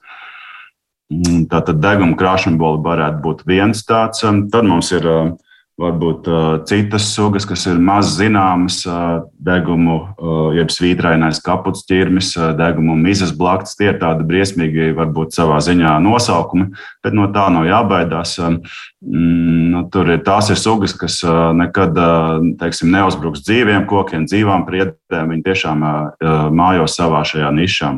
[1.47, 4.25] Tātad deguna krāšņbola varētu būt viens tāds.
[4.27, 5.29] Tad mums ir uh,
[5.77, 12.31] varbūt uh, citas sugas, kas ir maz zināmas, uh, degumu, uh, jeb svītrainais kaputs ķirmis,
[12.39, 13.75] uh, degumu mizas blakts.
[13.77, 16.71] Tie ir tādi briesmīgi, varbūt savā ziņā nosaukumi,
[17.05, 18.33] bet no tā nav jābaidās.
[18.41, 18.57] Uh,
[19.05, 24.25] mm, nu, tur ir tās ir sugas, kas uh, nekad uh, teiksim, neuzbruks dzīviem kokiem,
[24.25, 25.29] dzīvām priedēm.
[25.35, 27.93] Viņi tiešām uh, mājo savā šajā nišā.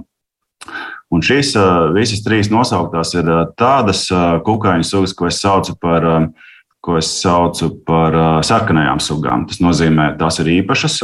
[1.09, 1.55] Un šīs
[1.95, 3.25] visas trīs nosauktās ir
[3.57, 4.03] tādas
[4.45, 6.05] kukaiņu sugas, ko es saucu par
[6.79, 8.15] ko es saucu par
[8.45, 9.45] sarkanajām sugām.
[9.49, 10.99] Tas nozīmē, tās ir īpašas.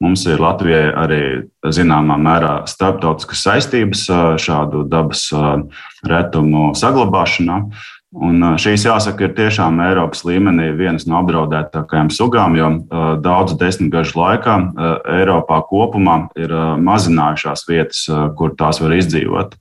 [0.00, 1.22] Mums ir Latvijai arī
[1.68, 4.06] zināmā mērā starptautiskas saistības
[4.40, 5.28] šādu dabas
[6.08, 7.62] retumu saglabāšanā.
[8.10, 12.72] Un šīs, jāsaka, ir tiešām Eiropas līmenī vienas no apdraudētākajām sugām, jo
[13.22, 14.56] daudzu desmitgažu laikā
[15.20, 16.50] Eiropā kopumā ir
[16.82, 18.02] mazinājušās vietas,
[18.34, 19.54] kur tās var izdzīvot.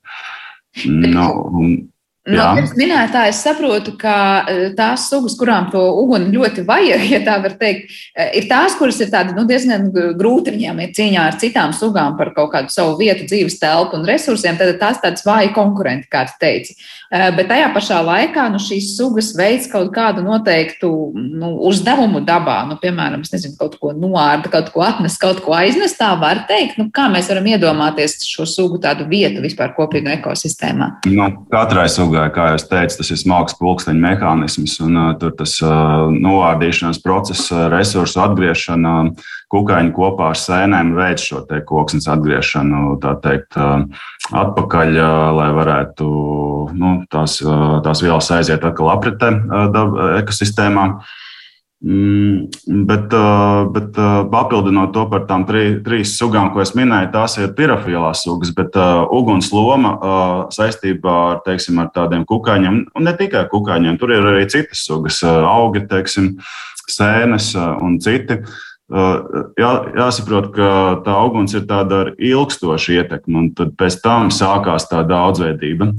[0.89, 1.27] Nu,
[1.59, 1.77] un,
[2.27, 7.21] No pirms minētā es saprotu, ka e, tās sugas, kurām to uguni ļoti vajag, ja
[7.25, 9.87] tā var teikt, e, ir tās, kuras ir tādi, nu, diezgan
[10.19, 14.07] grūti viņām ir cīņā ar citām sugām par kaut kādu savu vietu, dzīves telpu un
[14.09, 14.59] resursiem.
[14.59, 16.75] Tad tās tādas vāji konkurenti, kā tu teici.
[17.09, 22.59] Eh, bet tajā pašā laikā nu, šīs sugas veids kaut kādu noteiktu nu, uzdevumu dabā.
[22.69, 25.95] Nu, piemēram, nezinu, kaut ko noārda, kaut ko atnes, kaut ko aiznes.
[25.97, 30.91] Tā var teikt, nu, kā mēs varam iedomāties šo sugu tādu vietu vispār kopīgā ekosistēmā.
[31.09, 35.55] Nu, katrai sugai, kā jau teicu, tas ir smags pulksteņa mehānisms, un uh, tur tas
[35.63, 38.95] uh, noārdīšanās process, uh, resursu atgriešana.
[39.49, 43.55] Kukaiņi kopā ar sēnēm veids šo koksnes atgriešanu teikt,
[44.29, 44.91] atpakaļ,
[45.33, 46.09] lai varētu
[46.77, 47.39] nu, tās,
[47.81, 49.31] tās vielas aiziet atkal apritē
[50.19, 50.85] ekosistēmā.
[51.79, 52.49] Mm,
[52.87, 53.13] bet,
[53.71, 53.99] bet
[54.31, 58.75] papildinot to par tām trī, trīs sugām, ko es minēju, tās ir pirofilās sugas, bet
[58.75, 64.11] uh, uguns loma uh, saistībā ar, teiksim, ar tādiem kukaiņiem, un ne tikai kukaiņiem, tur
[64.11, 66.33] ir arī citas sugas, augi, teiksim,
[66.89, 68.41] sēnes un citi.
[68.41, 70.69] Uh, Jā, jāsaprot, ka
[71.05, 75.91] tā uguns ir tāda ar ilgstošu ietekmi, un tad pēc tam sākās tā daudzveidība.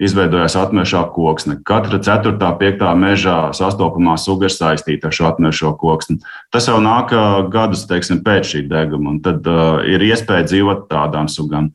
[0.00, 1.58] Izveidojās atmešā koksne.
[1.68, 6.18] Katra ceturtā, piektā mežā sastopamā suga ir saistīta ar šo atmešo koksni.
[6.52, 7.12] Tas jau nāk
[7.52, 11.70] gadus teiksim, pēc šī deguma, un tad uh, ir iespēja dzīvot tādām sugām.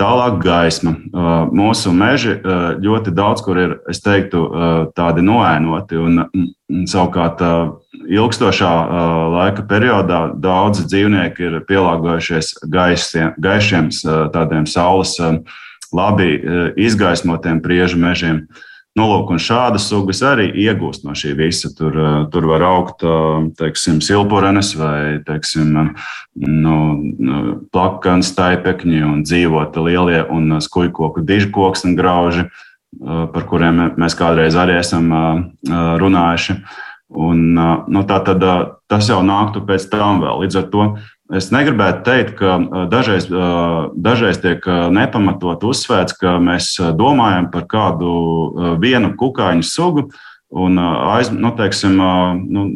[0.00, 0.96] Tālāk gaisma.
[1.54, 2.38] Mūsu meži
[2.82, 4.40] ļoti daudz kur ir, es teiktu,
[4.96, 5.98] tādi noēnoti.
[6.00, 6.22] Un,
[6.90, 7.42] savukārt,
[8.08, 8.72] ilgstošā
[9.32, 13.90] laika periodā daudzi dzīvnieki ir pielāgojušies gaisiem, gaišiem,
[14.34, 15.16] tādiem saules
[15.92, 16.36] labi
[16.80, 18.46] izgaismotiem priežu mežiem.
[18.92, 21.70] Nu, lūk, un šādas sugas arī iegūst no šī visa.
[21.72, 21.94] Tur,
[22.28, 23.04] tur var augt
[23.56, 25.70] teiksim, silpurenes vai teiksim,
[26.36, 26.74] nu,
[27.16, 27.38] nu,
[27.72, 32.44] plakans, taipekņi un dzīvot lielie un skujkoku dižkoks un grauži,
[33.00, 35.08] par kuriem mēs kādreiz arī esam
[35.64, 36.60] runājuši.
[37.12, 38.44] Un, nu, tā tad
[38.88, 40.44] tas jau nāktu pēc tam vēl.
[40.44, 40.86] Līdz ar to
[41.32, 42.56] es negribētu teikt, ka
[42.92, 43.28] dažreiz,
[43.92, 48.12] dažreiz tiek nepamatot uzsvērts, ka mēs domājam par kādu
[48.80, 50.08] vienu kukaiņu sugu.
[50.52, 51.94] Un aiz, nu, teiksim,
[52.52, 52.66] nu,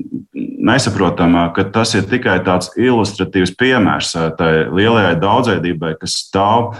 [0.65, 6.79] nesaprotam, ka tas ir tikai tāds ilustratīvs piemērs tai lielajai daudzveidībai, kas stāv,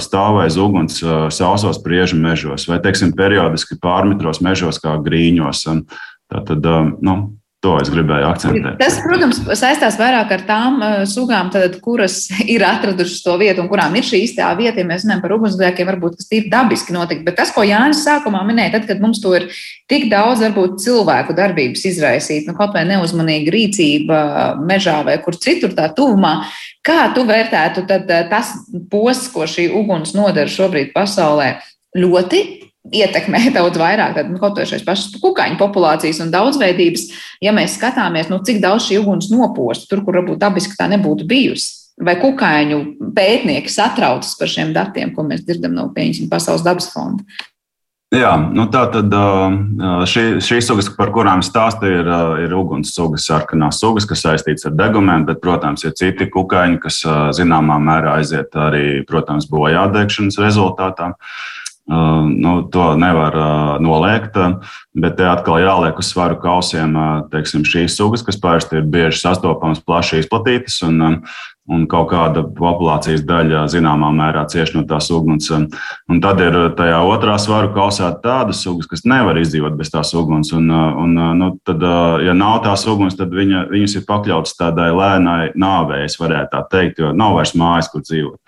[0.00, 0.96] stāv aiz uguns
[1.28, 5.66] sausos priežu mežos vai, teiksim, periodiski pārmitros mežos kā grīņos.
[6.34, 6.66] Tātad,
[7.06, 7.16] nu,
[7.64, 8.74] To es gribēju akcentēt.
[8.76, 13.96] Tas, protams, saistās vairāk ar tām sugām, tad, kuras ir atradušas to vietu un kurām
[13.96, 14.82] ir šī īstā vieta.
[14.82, 17.22] Ja mēs runājam par ugunsgrēkiem, varbūt tas ir dabiski notikt.
[17.24, 19.48] Bet tas, ko Jānis sākumā minēja, tad, kad mums to ir
[19.88, 24.20] tik daudz, varbūt cilvēku darbības izraisīt, nu, kaut vai neuzmanīga rīcība
[24.60, 26.34] mežā vai kur citur tā tuvumā,
[26.84, 28.52] kā tu vērtētu tad, tas
[28.92, 31.54] posms, ko šī uguns nodara šobrīd pasaulē?
[31.96, 32.44] Ļoti
[32.92, 37.06] ietekmē daudz vairāk, tad nu, kaut vai šīs pašas kukaiņu populācijas un daudzveidības,
[37.44, 41.28] ja mēs skatāmies, nu, cik daudz šī uguns noposta tur, kur varbūt dabiski tā nebūtu
[41.30, 41.80] bijusi.
[42.04, 42.78] Vai kukaiņu
[43.14, 47.22] pētnieki satraucas par šiem datiem, ko mēs dzirdam no pieņemsim Pasaules dabas fonda?
[48.14, 49.14] Jā, nu tā tad
[50.10, 52.10] šī, šīs sugas, par kurām stāstīju, ir,
[52.44, 57.00] ir uguns sugas, sarkanās sugas, kas saistītas ar degumiem, bet, protams, ir citi kukaiņi, kas
[57.38, 61.10] zināmā mērā aiziet arī, protams, bojādegšanas rezultātā.
[61.14, 61.34] Uh,
[61.84, 63.34] Nu, to nevar
[63.84, 64.38] noliegt,
[64.96, 66.94] bet te atkal jāliek uz svaru kausiem
[67.32, 70.78] teiksim, šīs sugas, kas parasti ir bieži sastopamas, plaši izplatītas.
[70.88, 71.20] Un,
[71.64, 75.48] un kaut kāda populācijas daļa zināmā mērā cieši no tās uguns.
[75.52, 80.52] Un tad ir tajā otrā svaru kausā tādas sugas, kas nevar izdzīvot bez tās uguns.
[80.56, 81.84] Un, un, nu, tad,
[82.24, 86.64] ja nav tās uguns, tad viņa, viņas ir pakļautas tādai lēnai nāvei, es varētu tā
[86.72, 88.40] teikt, jo nav vairs mājas, kur dzīvot.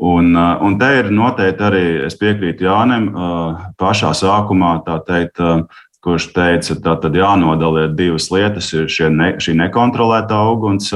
[0.00, 5.66] Un, uh, un te ir noteikti arī, es piekrītu Jānim, uh, pašā sākumā, teikt, uh,
[6.00, 10.88] kurš teica, ka tad jānodala divas lietas, ir ne, šī nekontrolētā uguns.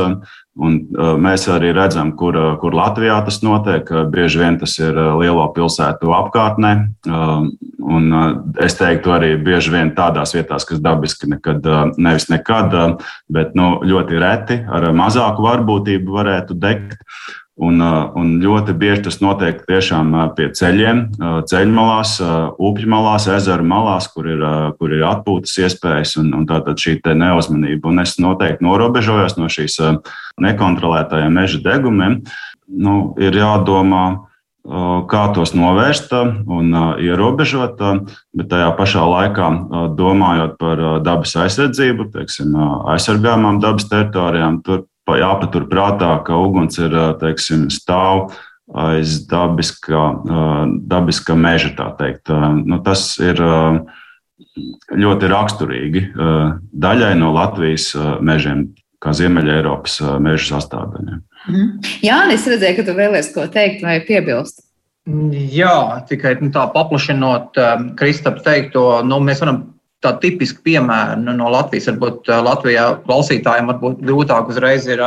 [0.55, 0.77] Un
[1.19, 3.89] mēs arī redzam, kur, kur Latvijā tas notiek.
[4.15, 6.71] Bieži vien tas ir lielo pilsētu apkārtnē.
[7.11, 8.07] Un
[8.63, 11.67] es teiktu, arī bieži vien tādās vietās, kas dabiski nekad,
[11.99, 12.79] nevis nekad,
[13.27, 17.03] bet nu, ļoti reti ar mazāku varbūtību varētu degt.
[17.55, 21.05] Un, un ļoti bieži tas notiek tiešām pie ceļiem,
[21.47, 22.17] ceļmalās,
[22.59, 24.41] upju malās, ezeru malās, kur ir,
[24.75, 27.93] kur ir atpūtas iespējas un, un tātad šī neuzmanība.
[27.93, 29.79] Un es noteikti norobežojos no šīs
[30.43, 32.25] nekontrolētajiem meža degumiem.
[32.67, 34.07] Nu, ir jādomā,
[34.65, 37.79] kā tos novērst un ierobežot,
[38.35, 39.51] bet tajā pašā laikā
[39.95, 42.59] domājot par dabas aizsardzību, teiksim,
[42.97, 48.33] aizsargājumām dabas teritorijām, tur jāpatur prātā, ka uguns ir teiksim, stāv
[48.73, 50.05] aiz dabiskā,
[50.89, 51.75] dabiskā meža.
[52.65, 53.41] Nu, tas ir
[54.95, 56.07] ļoti raksturīgi
[56.73, 57.93] daļai no Latvijas
[58.25, 58.71] mežiem,
[59.05, 61.21] kā Ziemeļa Eiropas meža sastāvdaļai.
[61.45, 61.73] Mhm.
[62.07, 64.65] Jā, es redzēju, ka tu vēlies ko teikt vai piebilst.
[65.05, 69.74] Jā, tikai nu, tā paplašinot um, Kristapam teikto, nu, mēs varam
[70.05, 71.89] tā tipiski piemēri nu, no Latvijas.
[71.91, 75.03] Varbūt Latvijā klausītājiem varbūt grūtāk uzreiz ir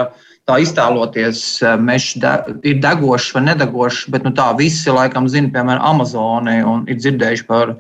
[0.48, 1.44] tā iztēloties,
[1.84, 2.34] mežs de,
[2.68, 7.48] ir degošs vai nedegošs, bet nu, tā visi laikam zina, piemēram, Amazoni un ir dzirdējuši
[7.50, 7.76] par,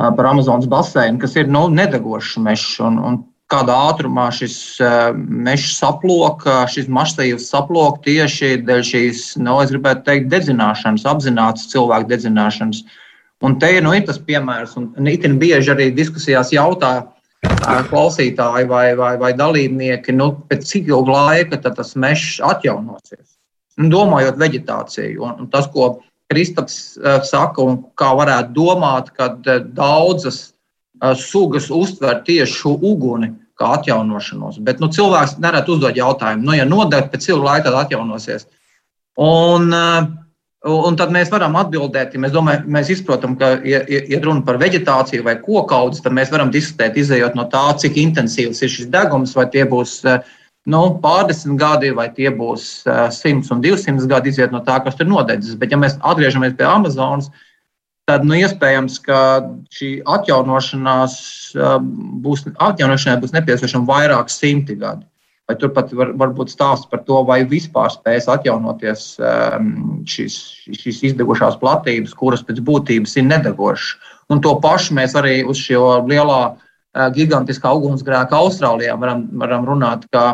[0.00, 2.78] par Amazonas baseinu, kas ir nu, nedegošs mežs.
[2.86, 4.56] Un, un kādā ātrumā šis
[5.18, 12.12] mežs saplok, šis mašsavs saplok tieši dēļ šīs, nu, es gribētu teikt, dedzināšanas, apzināts cilvēku
[12.14, 12.84] dedzināšanas.
[12.86, 12.98] Uh,
[13.40, 16.92] Un te nu, ir tas piemērs, un itin bieži arī diskusijās jautā
[17.88, 23.38] klausītāji vai, vai, vai dalībnieki, nu, pēc cik ilga laika tas mežs atjaunosies.
[23.80, 30.50] Un domājot vegetāciju, un, un tas, ko Kristaps saka, un kā varētu domāt, kad daudzas
[31.16, 34.60] sugas uztver tieši šo uguni kā atjaunošanos.
[34.64, 38.46] Bet nu, cilvēks nereti uzdod jautājumu, nu, ja nodegt, pēc cik laika tad atjaunosies.
[39.20, 40.06] Un, uh,
[40.68, 44.58] Un tad mēs varam atbildēt, ja mēs, domājam, mēs izprotam, ka, ja, ja runa par
[44.60, 49.32] vegetāciju vai kokaudzes, tad mēs varam diskutēt, izējot no tā, cik intensīvs ir šis degums,
[49.38, 49.94] vai tie būs
[50.68, 52.66] nu, pārdesmit gadi, vai tie būs
[53.16, 55.56] simts un divsimt gadi, izējot no tā, kas tur nodedzis.
[55.56, 57.32] Bet, ja mēs atgriežamies pie Amazonas,
[58.10, 59.20] tad nu, iespējams, ka
[59.72, 61.16] šī atjaunošanās
[62.20, 65.08] būs, atjaunošanai būs nepieciešama vairāk simti gadi.
[65.50, 69.72] Vai turpat var, var būt stāsts par to, vai vispār spēs atjaunoties um,
[70.06, 70.36] šīs,
[70.78, 73.96] šīs izdegušās platības, kuras pēc būtības ir nedegošas.
[74.30, 80.06] Un to pašu mēs arī uz šo lielā, uh, gigantiskā ugunsgrēka Austrālijā varam, varam runāt,
[80.14, 80.24] ka,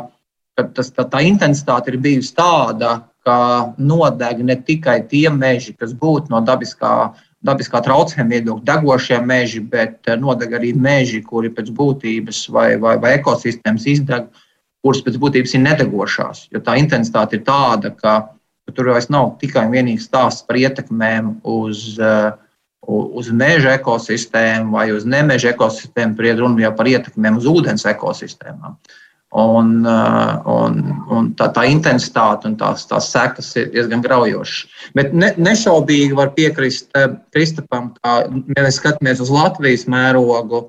[0.52, 3.40] ka tas, tā, tā intensitāte ir bijusi tāda, ka
[3.80, 6.96] nodeg ne tikai tie meži, kas būtu no dabiskā
[7.46, 12.98] dabiskā traucējuma viedokļa degošie meži, bet uh, nodeg arī meži, kuri pēc būtības vai, vai,
[13.00, 14.28] vai ekosistēmas izdeg
[14.86, 16.46] kuras pēc būtības ir nedegošās.
[16.54, 18.16] Jo tā intensitāte ir tāda, ka,
[18.66, 22.36] ka tur vairs nav tikai un vienīgi stāsts par ietekmēm uz, uh,
[22.86, 27.88] uz meža ekosistēmu vai uz nemeža ekosistēmu, tur ir runa jau par ietekmēm uz ūdens
[27.90, 28.78] ekosistēmām.
[29.36, 30.76] Un, uh, un,
[31.12, 34.78] un tā, tā intensitāte un tās, tās sekas ir diezgan graujošas.
[34.96, 40.68] Bet ne, nešaubīgi var piekrist uh, Kristapam, ka, ja mēs skatāmies uz Latvijas mērogu,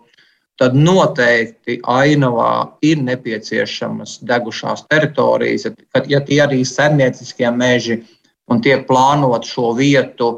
[0.58, 2.52] tad noteikti ainavā
[2.86, 5.70] ir nepieciešamas degušās teritorijas.
[5.94, 8.02] Kad, ja tie arī ir saimnieciskie meži
[8.50, 10.32] un tiek plānot šo vietu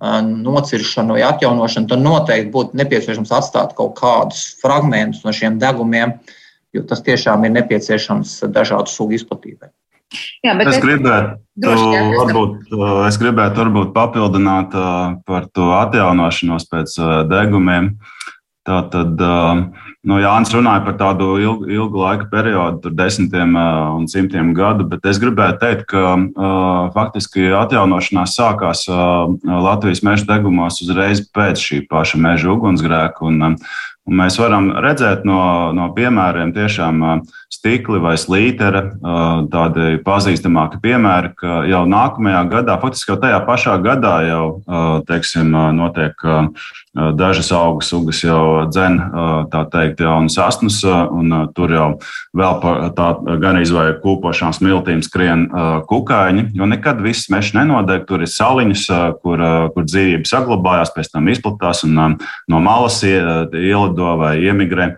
[0.00, 6.18] nociršanu vai atjaunošanu, tad noteikti būtu nepieciešams atstāt kaut kādus fragmentus no šiem degumiem,
[6.76, 9.72] jo tas tiešām ir nepieciešams dažādu sugu izplatībai.
[10.44, 12.76] Jā, es gribētu, droši, jā, varbūt,
[13.08, 14.76] es gribētu varbūt papildināt
[15.26, 17.00] par to atjaunošanos pēc
[17.32, 17.96] degumiem.
[17.96, 18.15] Uh,
[18.66, 24.88] Tā tad nu, Jānis runāja par tādu ilgu, ilgu laika periodu, desmitiem un simtiem gadu,
[24.90, 31.62] bet es gribētu teikt, ka uh, faktiski atjaunošanās sākās uh, Latvijas meža degumos uzreiz pēc
[31.62, 33.22] šī paša meža ugunsgrēka.
[33.30, 33.54] Un,
[34.06, 37.02] un mēs varam redzēt no, no piemēriem tiešām
[37.52, 38.82] stikli vai slītere,
[39.52, 44.46] tādi pazīstamāki piemēri, ka jau nākamajā gadā, faktiski jau tajā pašā gadā jau,
[45.08, 46.26] teiksim, notiek
[46.96, 48.98] dažas augu sugas jau dzen,
[49.52, 51.88] tā teikt, jaunas asnus, un tur jau
[52.36, 52.54] vēl
[52.96, 53.08] tā
[53.42, 55.46] gan izvēja kūpošām smiltīm skrien
[55.90, 58.86] kukaiņi, jo nekad viss mežs nenodeg, tur ir saliņas,
[59.22, 59.44] kur,
[59.74, 63.02] kur dzīvība saglabājās, pēc tam izplatās un no malas
[63.96, 64.96] ielido vai iemigrē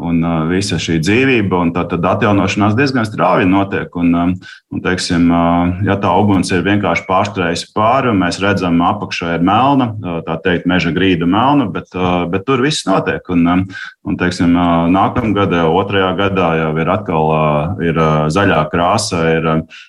[0.00, 3.92] un uh, visa šī dzīvība, un tā tad atjaunošanās diezgan strauji notiek.
[4.00, 4.30] Un, um,
[4.72, 9.90] un, teiksim, uh, ja tā uguns ir vienkārši pārstrējusi pāri, mēs redzam, apakšā ir melna,
[9.92, 13.20] uh, tā teikt, meža grīda melna, bet, uh, bet tur viss notiek.
[13.34, 13.66] Un, um,
[14.08, 19.26] un teiksim, uh, nākamā gada, otrajā gadā jau ir atkal uh, ir, uh, zaļā krāsa.
[19.36, 19.82] Ir, uh,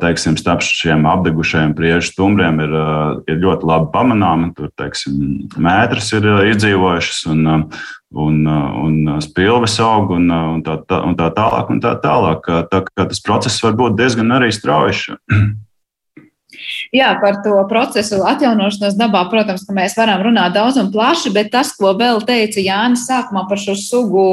[0.00, 2.76] teiksim, starp šiem apdegušajiem priežu stumbriem ir,
[3.28, 4.52] ir ļoti labi pamanāma.
[4.56, 7.46] Tur, teiksim, mētras ir izdzīvojušas un,
[8.24, 11.74] un, un spilves aug un, un, tā, tā, un tā tālāk.
[11.74, 12.52] Un tā tālāk.
[12.72, 15.18] Tā kā tas process var būt diezgan arī strauji.
[16.94, 21.52] Jā, par to procesu atjaunošanos dabā, protams, ka mēs varam runāt daudz un plaši, bet
[21.54, 24.24] tas, ko vēl teica Jānis sākumā par šo sugu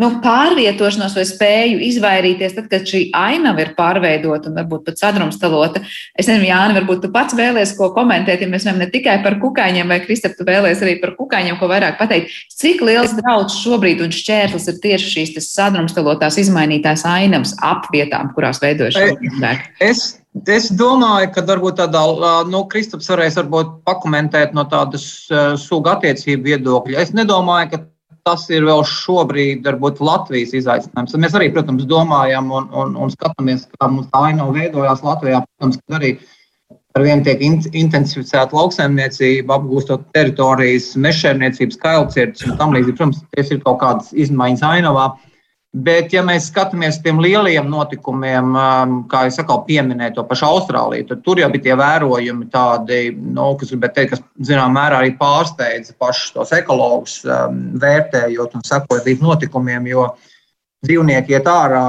[0.00, 5.84] nu, pārvietošanos vai spēju izvairīties, tad, kad šī ainava ir pārveidota un varbūt pat sadrumstalota.
[6.18, 9.38] Es nezinu, Jāni, varbūt tu pats vēlies ko komentēt, ja mēs runājam ne tikai par
[9.42, 12.34] kukaiņiem, vai Kristap, tu vēlies arī par kukaiņiem, ko vairāk pateikt.
[12.58, 18.98] Cik liels draudz šobrīd un šķērslis ir tieši šīs sadrumstalotās izmainītās ainavas apvietām, kurās veidojas
[18.98, 19.72] šī cilvēka?
[20.34, 22.00] Es domāju, ka varbūt tādā,
[22.50, 25.04] nu, Kristaps varēs varbūt pakomentēt no tādas
[25.62, 27.04] suga attiecību viedokļa.
[27.04, 27.84] Es nedomāju, ka
[28.24, 31.14] tas ir vēl šobrīd, varbūt Latvijas izaicinājums.
[31.20, 35.44] Mēs arī, protams, domājam un, un, un skatāmies, kā mums tā aina veidojās Latvijā.
[35.44, 36.16] Protams, ka arī
[36.94, 37.44] ar vienu tiek
[37.84, 42.96] intensificēta lauksaimniecība, apgūstot teritorijas, mežsaimniecības, kailcirds un tam līdzīgi.
[42.98, 45.08] Protams, tas ir kaut kādas izmaiņas ainavā.
[45.74, 50.46] Bet, ja mēs skatāmies uz tiem lieliem notikumiem, um, kā jau sakau, pieminēja to pašu
[50.46, 55.16] Austrāliju, tad tur jau bija tie vērojumi, tādi, nu, kas, teikt, kas zināmā mērā arī
[55.18, 59.90] pārsteidza pašus tos ekologus, um, vērtējot un sekojot līdz notikumiem.
[59.90, 60.04] Jo
[60.84, 61.82] dzīvnieki iet ārā,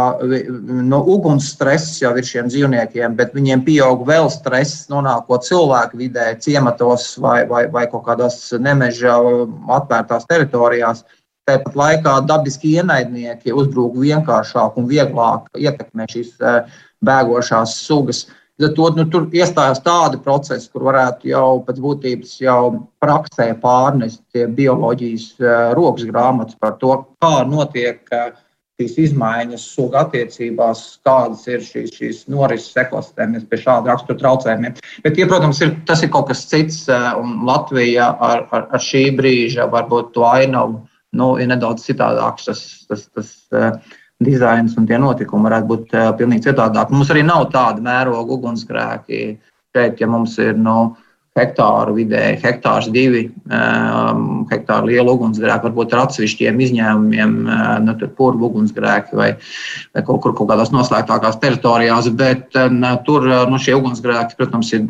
[0.90, 6.32] no uguns stress jau ir šiem dzīvniekiem, bet viņiem pieaug vēl stress, nonākot cilvēku vidē,
[6.42, 9.20] ciematos vai, vai, vai kaut kādās nemeža
[9.78, 11.04] atvērtās teritorijās.
[11.46, 18.24] Tāpat laikā dabiski ienaidnieki uzbrūk vienkāršāk un vieglāk ietekmē šīs eh, bēgošās sugas.
[18.56, 22.62] To, nu, tur iestājās tādi procesi, kur varētu jau pēc būtības jau
[23.04, 28.02] praksē pārnest bioloģijas eh, rokas grāmatas par to, kā notiek
[28.82, 34.82] šīs izmaiņas suga attiecībās, kādas ir šīs, šīs norises ekosistēmas pie šāda rakstura traucējumiem.
[35.06, 36.82] Bet, ja, protams, ir, tas ir kaut kas cits,
[37.22, 40.82] un Latvija ar, ar, ar šī brīža varbūt to ainavu
[41.16, 46.11] nu, ir nedaudz citādāks tas, tas, tas uh, dizains un tie notikumi varētu būt uh,
[46.20, 46.95] pilnīgi citādāki.
[46.95, 49.26] Mums arī nav tāda mēroga ugunsgrēki.
[49.76, 50.93] Šeit, ja mums ir nu,
[51.36, 58.47] hektāru vidēji, hektārs divi, um, hektāru liela ugunsgrēka, varbūt ar atsevišķiem izņēmumiem, uh, nu, purvu
[58.47, 59.34] ugunsgrēki vai,
[59.91, 64.88] vai kaut kur kaut kādās noslēgtākās teritorijās, bet uh, tur nu, šie ugunsgrēki, protams, ir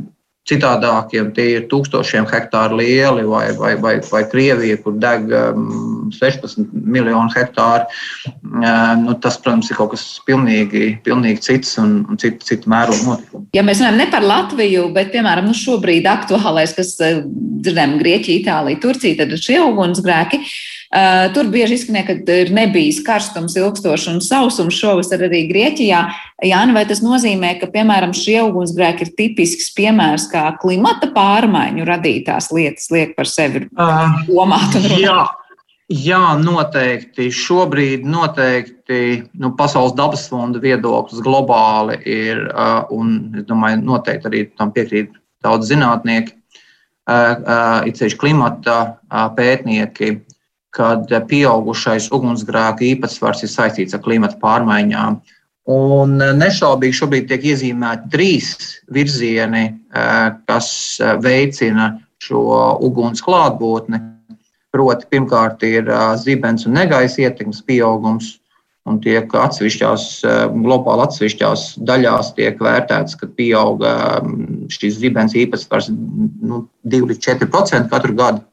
[0.49, 1.31] citādākiem.
[1.35, 7.33] Tie ir tūkstošiem hektāru lieli, vai, vai, vai, vai Krievija, kur deg um, 16 miljonu
[7.33, 7.89] hektāru.
[8.27, 13.09] Uh, nu, tas, protams, ir kaut kas pilnīgi, pilnīgi cits un, un citu, citu mērogu
[13.09, 13.49] notikumu.
[13.57, 17.23] Ja mēs runājam ne par Latviju, bet, piemēram, nu šobrīd aktuālais, kas uh,
[17.65, 20.43] dzirdējām Grieķija, Itālija, Turcija, tad šie ugunsgrēki.
[20.45, 20.74] Uh,
[21.35, 26.01] tur bieži izskanēja, ka ir nebijis karstums, ilgstošs un sausums šovasar arī Grieķijā.
[26.47, 32.51] Jāni, vai tas nozīmē, ka, piemēram, šie ugunsgrēki ir tipisks piemērs, kā klimata pārmaiņu radītās
[32.55, 35.41] lietas liek par sevi uh, domāt un runāt?
[35.91, 36.21] Jā.
[36.41, 37.27] Noteikti.
[37.29, 39.01] Šobrīd noteikti
[39.37, 45.13] nu, Pasaules dabas fonda viedoklis globāli ir, uh, un es domāju, noteikti arī tam piekrīt
[45.45, 46.55] daudz zinātnieki, uh,
[47.11, 48.79] uh, it sevišķi klimata
[49.37, 50.24] pētnieki,
[50.75, 55.21] kad pieaugušais ugunsgrēku īpatsvars ir saistīts ar klimata pārmaiņām.
[55.75, 58.51] Un nešaubīgi šobrīd tiek iezīmēti trīs
[58.93, 59.69] virzieni,
[60.45, 60.67] kas
[61.23, 62.43] veicina šo
[62.85, 64.03] uguns klātbūtni
[64.75, 65.87] Proti, pirmkārt, ir
[66.19, 68.33] zibens un negaisa ietekmes pieaugums,
[68.85, 70.07] un tiek atsevišķās,
[70.51, 73.93] globāli atsevišķās daļās tiek vērtēts, ka pieauga
[74.75, 78.43] šīs zibens īpatsvars nu, 2 līdz 4% katru gadu.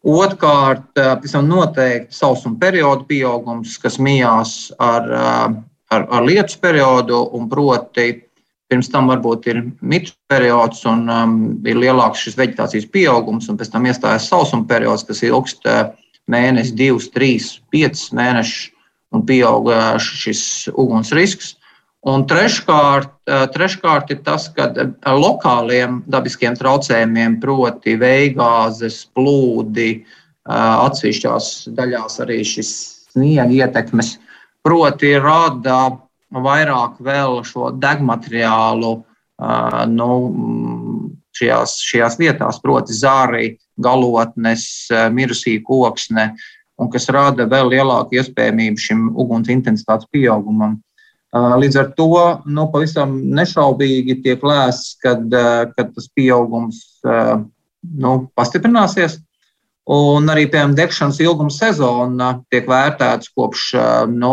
[0.00, 5.10] Otrkārt, pavisam noteikti sausuma periodu pieaugums, kas mijās ar,
[5.92, 8.14] ar, ar lietus periodu, un proti
[8.70, 13.72] Pirms tam varbūt ir mitu periods un um, ir lielāks šis vegetācijas pieaugums, un pēc
[13.72, 15.66] tam iestājas sausuma periods, kas ilgst
[16.30, 18.68] mēnesi, divus, trīs, piecus mēnešus,
[19.10, 19.66] un pieaug
[19.98, 20.42] šis
[20.78, 21.56] uguns risks.
[22.08, 23.12] Un treškārt,
[23.52, 30.06] treškārt ir tas, ka ar lokāliem dabiskiem traucējumiem, proti, veigāzes, plūdi,
[30.48, 32.70] atsevišķās daļās arī šis
[33.12, 34.14] sniega ietekmes,
[34.64, 35.90] proti, rada
[36.32, 38.94] vairāk vēl šo degmateriālu
[39.92, 40.10] nu,
[41.36, 46.30] šajās, šajās vietās, proti, zāri, galotnes, mirusī koksne,
[46.80, 50.78] un kas rada vēl lielāku iespējamību šim uguns intensitātes pieaugumam.
[51.30, 52.10] Līdz ar to
[52.50, 55.22] nu, pavisam nešaubīgi tiek lēsts, kad,
[55.76, 59.20] kad tas pieaugums nu, pastiprināsies.
[59.90, 63.70] Un arī, piemēram, degšanas ilguma sezona tiek vērtēts kopš
[64.10, 64.32] nu,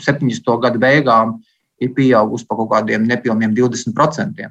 [0.00, 0.48] 70.
[0.64, 1.36] gada beigām,
[1.80, 4.48] ir pieaugusi par kaut kādiem nepilniem 20%.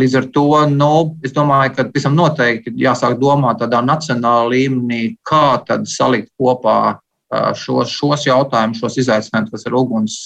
[0.00, 0.90] Līdz ar to nu,
[1.24, 6.98] es domāju, ka visam noteikti jāsāk domāt tādā nacionālā līmenī, kā tad salikt kopā
[7.58, 10.18] šos, šos jautājumus, šos izaicinājumus, kas ir uguns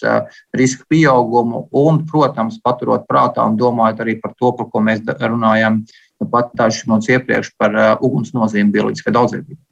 [0.57, 5.83] riska pieaugumu, un, protams, paturot prātā un domājot arī par to, par ko mēs runājam
[6.33, 9.68] pat dažus minūtes iepriekš par uguns nozīmi bioloģiskai daudzveidībai.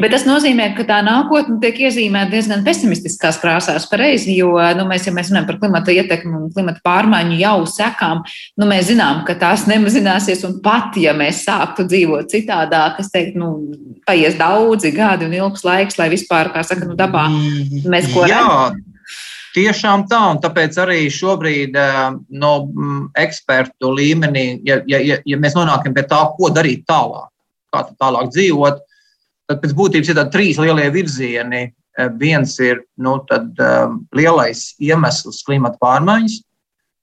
[0.00, 3.84] Bet tas nozīmē, ka tā nākotne tiek iezīmēta diezgan pesimistiskās krāsās.
[3.90, 8.22] Pareizi, jo nu, mēs, ja mēs runājam par klimata ietekmi un klimata pārmaiņu jau sekām,
[8.56, 10.46] nu, mēs zinām, ka tās nemazināsies.
[10.48, 15.66] Un pat ja mēs sāktu dzīvot citādāk, es teiktu, nu, paies daudzi gadi un ilgs
[15.68, 17.28] laiks, lai vispār, kā saka, nu, dabā
[17.84, 18.80] mēs ko redzam.
[19.50, 22.02] Tiešām tā, un tāpēc arī šobrīd eh,
[22.38, 27.26] no mm, ekspertu līmenī, ja, ja, ja mēs nonākam pie tā, ko darīt tālāk,
[27.74, 28.86] kā tālāk dzīvot,
[29.50, 31.64] Tad pēc būtības ir tādi trīs lielie virzieni.
[31.98, 36.36] Eh, viens ir nu, tad, um, lielais iemesls klimata pārmaiņas.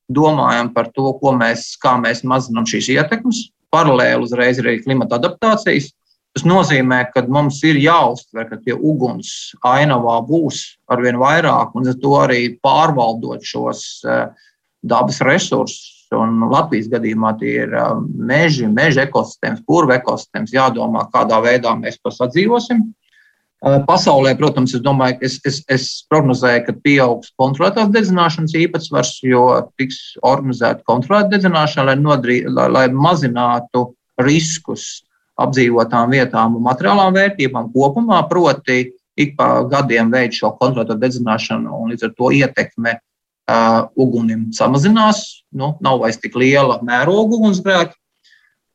[0.07, 3.49] Domājam par to, mēs, kā mēs mazinām šīs ietekmes.
[3.75, 5.91] Paralēli uzreiz ir arī klimata adaptācijas.
[6.37, 12.13] Tas nozīmē, ka mums ir jāuztver, ka tie uguns ainavā būs arvien vairāk, un to
[12.21, 14.29] arī pārvaldot šos uh,
[14.85, 17.73] dabas resursus, Un Latvijas gadījumā tie ir
[18.15, 20.53] meži, meža ekosistēmas, purva ekosistēmas.
[20.55, 22.85] Jādomā, kādā veidā mēs to sadzīvosim.
[23.87, 29.47] Pasaulē, protams, es domāju, es, es, es prognozēju, ka pieaugs kontrolētās dedzināšanas īpatsvars, jo
[29.81, 33.87] tiks organizēta kontrolēta dedzināšana, lai, nodrī, lai, lai mazinātu
[34.21, 35.01] riskus
[35.41, 38.21] apdzīvotām vietām un materiālām vērtībām kopumā.
[38.29, 42.93] Proti, ik pa gadiem veids šo kontrolēto dedzināšanu un līdz ar to ietekme
[43.95, 45.23] ugunim samazinās,
[45.55, 47.95] nu, nav vairs tik liela mēroga ugunsgrēka.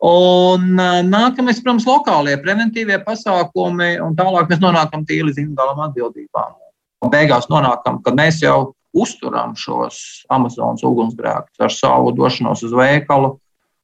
[0.03, 0.73] Un
[1.07, 6.57] nākamais, protams, lokālie preventīvie pasākumi, un tālāk mēs nonākam tīri līdz individuālām atbildībām.
[7.03, 13.37] Un beigās nonākam, kad mēs jau uzturam šos Amazonas ugunsgrēkus ar savu došanos uz veikalu,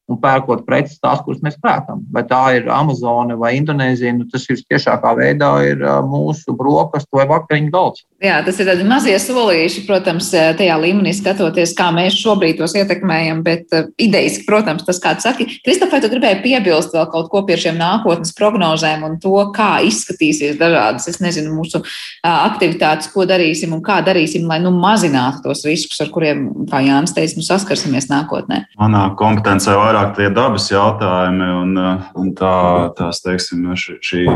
[0.09, 2.01] un pērkot preces tās, kuras mēs pērkam.
[2.15, 7.27] Vai tā ir Amazone vai Indonēzija, nu, tas ir tiešākā veidā ir mūsu brokastu vai
[7.29, 8.05] vakariņu galds.
[8.25, 13.45] Jā, tas ir tādi mazie solīši, protams, tajā līmenī skatoties, kā mēs šobrīd tos ietekmējam,
[13.47, 13.69] bet
[14.01, 18.35] idejiski, protams, tas, kā saki, Kristofai, tu gribēji piebilst vēl kaut ko pie šiem nākotnes
[18.39, 21.85] prognozēm un to, kā izskatīsies dažādas, es nezinu, mūsu
[22.27, 27.15] aktivitātes, ko darīsim un kā darīsim, lai nu mazinātu tos riskus, ar kuriem, kā Jānis
[27.15, 28.65] teica, nu saskarsimies nākotnē.
[28.81, 34.27] Manā kompetencē vairāk vairāk tie dabas jautājumi un, uh, un tā, tās, teiksim, šī,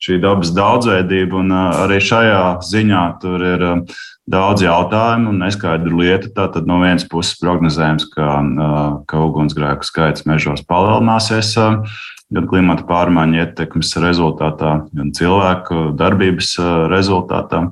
[0.00, 1.40] šī dabas daudzveidība.
[1.40, 3.82] Un uh, arī šajā ziņā tur ir um,
[4.30, 6.30] daudz jautājumu un neskaidru lietu.
[6.36, 11.56] Tātad no vienas puses prognozējams, ka, uh, ka ugunsgrēku skaits mežos palielināsies
[12.30, 16.54] gan klimata pārmaiņu ietekmes rezultātā, gan cilvēku darbības
[16.92, 17.66] rezultātā.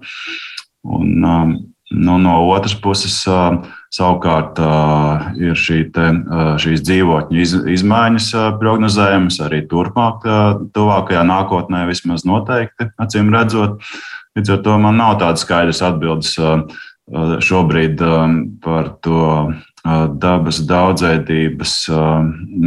[0.83, 1.59] Un, um,
[1.89, 3.23] Nu, no otras puses,
[3.95, 4.59] savukārt,
[5.41, 6.09] ir šī te,
[6.61, 8.29] šīs dzīvotņu iz, izmaiņas
[8.61, 10.27] prognozējamas arī turpmāk,
[10.77, 13.81] tuvākajā nākotnē, vismaz noteikti, acīm redzot.
[14.37, 16.37] Līdz ar to man nav tādas skaidras atbildes
[17.49, 18.03] šobrīd
[18.61, 19.23] par to
[20.21, 21.75] dabas daudzveidības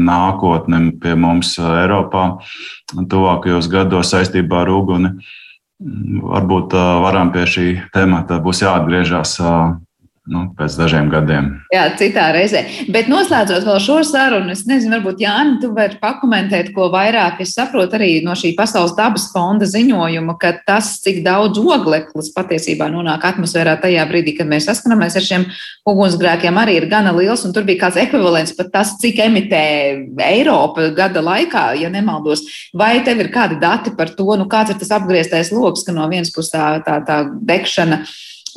[0.10, 2.26] nākotni pie mums Eiropā
[3.12, 5.14] tuvākajos gados saistībā ar uguni.
[5.82, 9.38] Varbūt varam pie šī temata būs jāatgriežas
[10.30, 11.48] nu, pēc dažiem gadiem.
[11.74, 12.62] Jā, citā reizē.
[12.94, 17.40] Bet noslēdzot vēl šo sarunu, es nezinu, varbūt Jāni, tu vari pakomentēt, ko vairāk.
[17.42, 22.92] Es saprotu arī no šī Pasaules dabas fonda ziņojuma, ka tas, cik daudz ogleklis patiesībā
[22.94, 25.48] nonāk atmosfērā tajā brīdī, kad mēs saskaramies ar šiem
[25.90, 27.48] ugunsgrēkiem, arī ir gana liels.
[27.48, 29.66] Un tur bija kāds ekvivalents pat tas, cik emitē
[30.30, 32.46] Eiropa gada laikā, ja nemaldos.
[32.78, 36.06] Vai tev ir kādi dati par to, nu, kāds ir tas apgrieztais lokus, ka no
[36.14, 38.06] vienas puses tā, tā, tā degšana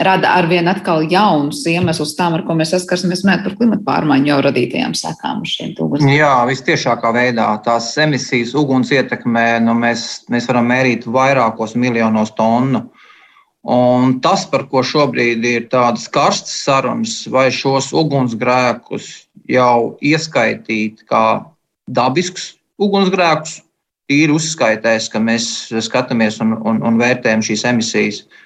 [0.02, 4.38] rada arvien atkal jaunus iemeslus tam, ar ko mēs saskarsimies runājot par klimatu pārmaiņu jau
[4.48, 6.12] radītajām sekām uz šiem tūkstošiem.
[6.16, 12.86] Jā, vistiešākā veidā tās emisijas uguns ietekmē, nu, mēs, mēs varam mērīt vairākos miljonos tonu.
[13.64, 19.12] Un tas, par ko šobrīd ir tādas karstas sarunas, vai šos ugunsgrēkus
[19.48, 21.44] jau ieskaitīt kā
[21.88, 23.62] dabiskus ugunsgrēkus,
[24.12, 25.46] ir uzskaitēs, ka mēs
[25.86, 28.24] skatāmies un, un, un vērtējam šīs emisijas.
[28.24, 28.40] Uh,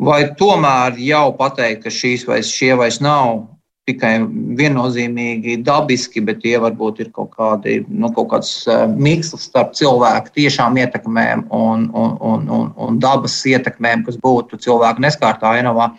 [0.00, 3.42] Vai tomēr jau pateikt, ka šīs vai šie vairs nav
[3.90, 4.14] tikai
[4.56, 10.32] viennozīmīgi dabiski, bet tie varbūt ir kaut, kādi, nu, kaut kāds uh, mikslis starp cilvēku
[10.36, 15.90] tiešām ietekmēm un, un, un, un, un dabas ietekmēm, kas būtu cilvēku neskārtā ainavā.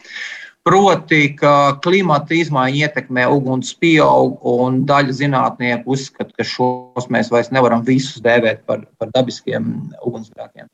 [0.65, 7.49] Proti, ka klimata izmaiņa ietekmē uguns pieaug, un daļa zinātnieku uzskata, ka šos mēs vairs
[7.53, 9.73] nevaram visus dēvēt par, par dabiskiem
[10.05, 10.69] ugunsgrēkiem.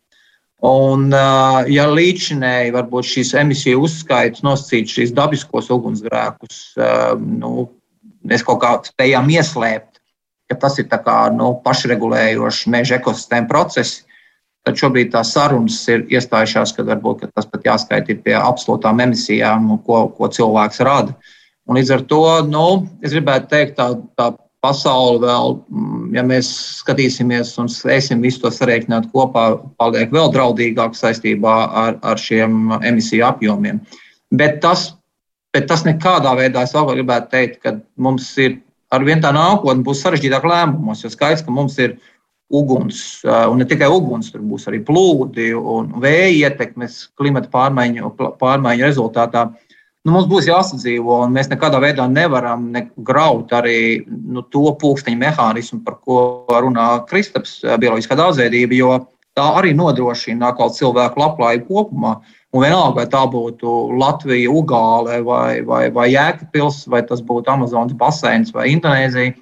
[0.66, 1.12] Un,
[1.70, 6.62] ja līdzinēji varbūt šīs emisiju uzskaits nosacīt šīs dabiskos ugunsgrēkus,
[7.22, 7.68] nu,
[8.26, 10.02] mēs kaut kā spējām ieslēpt,
[10.50, 14.02] ka tas ir kā, nu, pašregulējošs meža ekosistēma process,
[14.68, 19.70] Tad šobrīd tās sarunas ir iestājušās, ka varbūt ka tas pat jāskaita pie absolūtām emisijām,
[19.86, 21.16] ko, ko cilvēks rada.
[21.72, 22.66] Un līdz ar to nu,
[23.00, 24.34] es gribētu teikt, tā, tā
[24.66, 26.50] pasaule vēl, mm, ja mēs
[26.82, 31.56] skatīsimies un spēsim visu to sarēķināt kopā, paliek vēl draudīgāk saistībā
[31.86, 33.82] ar, ar šiem emisiju apjomiem.
[34.34, 34.90] Bet tas,
[35.56, 38.60] bet tas nekādā veidā, es vēl gribētu teikt, ka mums ir
[38.94, 41.98] arvien tā nākotne būs sarežģītāk lēmumos, jo skaidrs, ka mums ir
[42.48, 48.88] uguns, un ne tikai uguns, tur būs arī plūdi un vēja ietekmes klimata pārmaiņu, pārmaiņu
[48.88, 49.50] rezultātā.
[50.08, 55.20] Nu, mums būs jāsadzīvo, un mēs nekādā veidā nevaram ne graut arī nu, to pulksteņa
[55.20, 58.94] mehānismu, par ko runā Kristaps, bioloģiskā daudzveidība, jo
[59.36, 62.14] tā arī nodrošina cilvēku labklājību kopumā.
[62.56, 68.00] Un vienalga, vai tā būtu Latvija, Ugāle vai, vai, vai Jēkabils, vai tas būtu Amazonas
[68.00, 69.36] baseins vai Indonēzija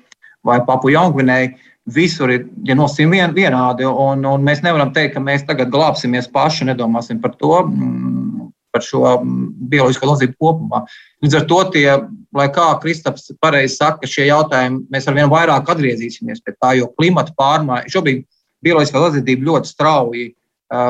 [0.46, 1.54] vai Papu Jaungvinēja,
[1.94, 3.86] visur ir ja nosacījumi vien, vienādi.
[3.86, 8.35] Un, un mēs nevaram teikt, ka mēs tagad glābsimies paši, nedomāsim par to, mm,
[8.76, 10.84] par šo mm, bioloģisko lazību kopumā.
[11.24, 11.88] Līdz ar to, tie,
[12.36, 17.32] lai kā Kristaps pareizi saka, šie jautājumi mēs arvien vairāk atgriezīsimies pie tā, jo klimata
[17.40, 18.26] pārmaiņa šobrīd
[18.66, 20.32] bioloģiskā lazība ļoti strauji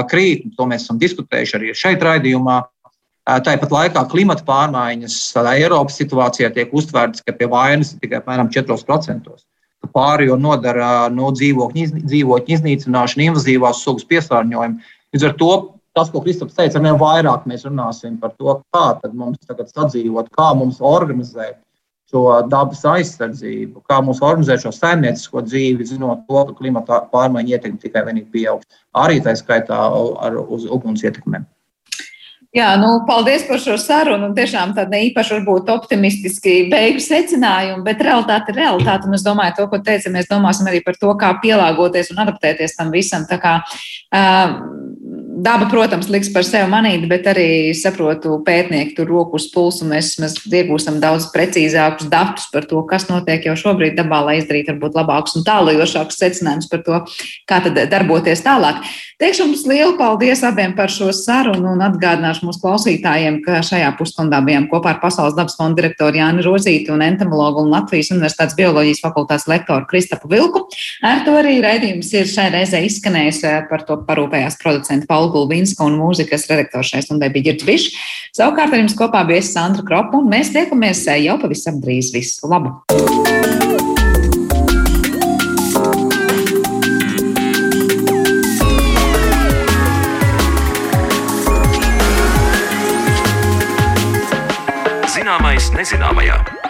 [0.10, 2.62] krīt, to mēs esam diskutējuši arī šeit raidījumā.
[3.26, 5.18] Tāpat laikā klimata pārmaiņas
[5.56, 9.34] Eiropas situācijā tiek uztvērtas, ka pie vainas ir tikai apmēram 4%.
[9.96, 14.94] Pārējo nodara no nu, dzīvokļu iznīcināšana, invazīvās sugas piesārņojuma.
[15.14, 15.52] Līdz ar to
[15.96, 20.32] tas, ko Kristaps teica, ar vien vairāk mēs runāsim par to, kā mums tagad sadzīvot,
[20.36, 21.62] kā mums organizēt
[22.12, 27.82] šo dabas aizsardzību, kā mums organizēt šo saimniecisko dzīvi, zinot to, ka klimata pārmaiņu ietekme
[27.82, 28.70] tikai vienīgi pieaugs.
[28.96, 31.48] Arī tā skaitā ar, uz uguns ietekmēm.
[32.56, 34.30] Jā, nu, paldies par šo sarunu.
[34.36, 39.10] Tiešām tāda īpaši varbūt optimistiski beigu secinājumi, bet realitāte ir realitāte.
[39.10, 42.78] Un es domāju, to, ko teica, mēs domāsim arī par to, kā pielāgoties un adaptēties
[42.78, 43.26] tam visam.
[43.28, 43.58] Tā kā,
[44.16, 44.56] uh,
[45.36, 49.84] Daba, protams, liks par sevi manīt, bet arī saprotu, pētnieki tur roku uz pulsu.
[49.90, 54.72] Mēs, mēs iegūstam daudz precīzākus datus par to, kas notiek jau šobrīd dabā, lai izdarītu
[54.72, 57.02] varbūt labākus un tālajošākus secinājumus par to,
[57.52, 58.80] kā tad darboties tālāk.
[59.20, 64.40] Teikšu jums lielu paldies abiem par šo sarunu un atgādināšu mūsu klausītājiem, ka šajā pusstundā
[64.44, 69.04] bijām kopā ar Pasaules dabas fonda direktoru Jāni Rozīti un entomologu un Latvijas Universitātes bioloģijas
[69.04, 70.66] fakultātes lektoru Kristapu Vilku.
[71.04, 75.98] Ar to arī raidījums ir šai reizē izskanējis par to parūpējās producenta Paula Gulbinska un
[75.98, 77.96] mūzikas redaktors šai stundai bija Girts Bišs.
[78.36, 82.14] Savukārt ar jums kopā bija Sandra Kropa un mēs tiekamies jau pavisam drīz.
[82.14, 82.76] Visu labu!
[95.16, 96.64] Zināmais nezināmajā.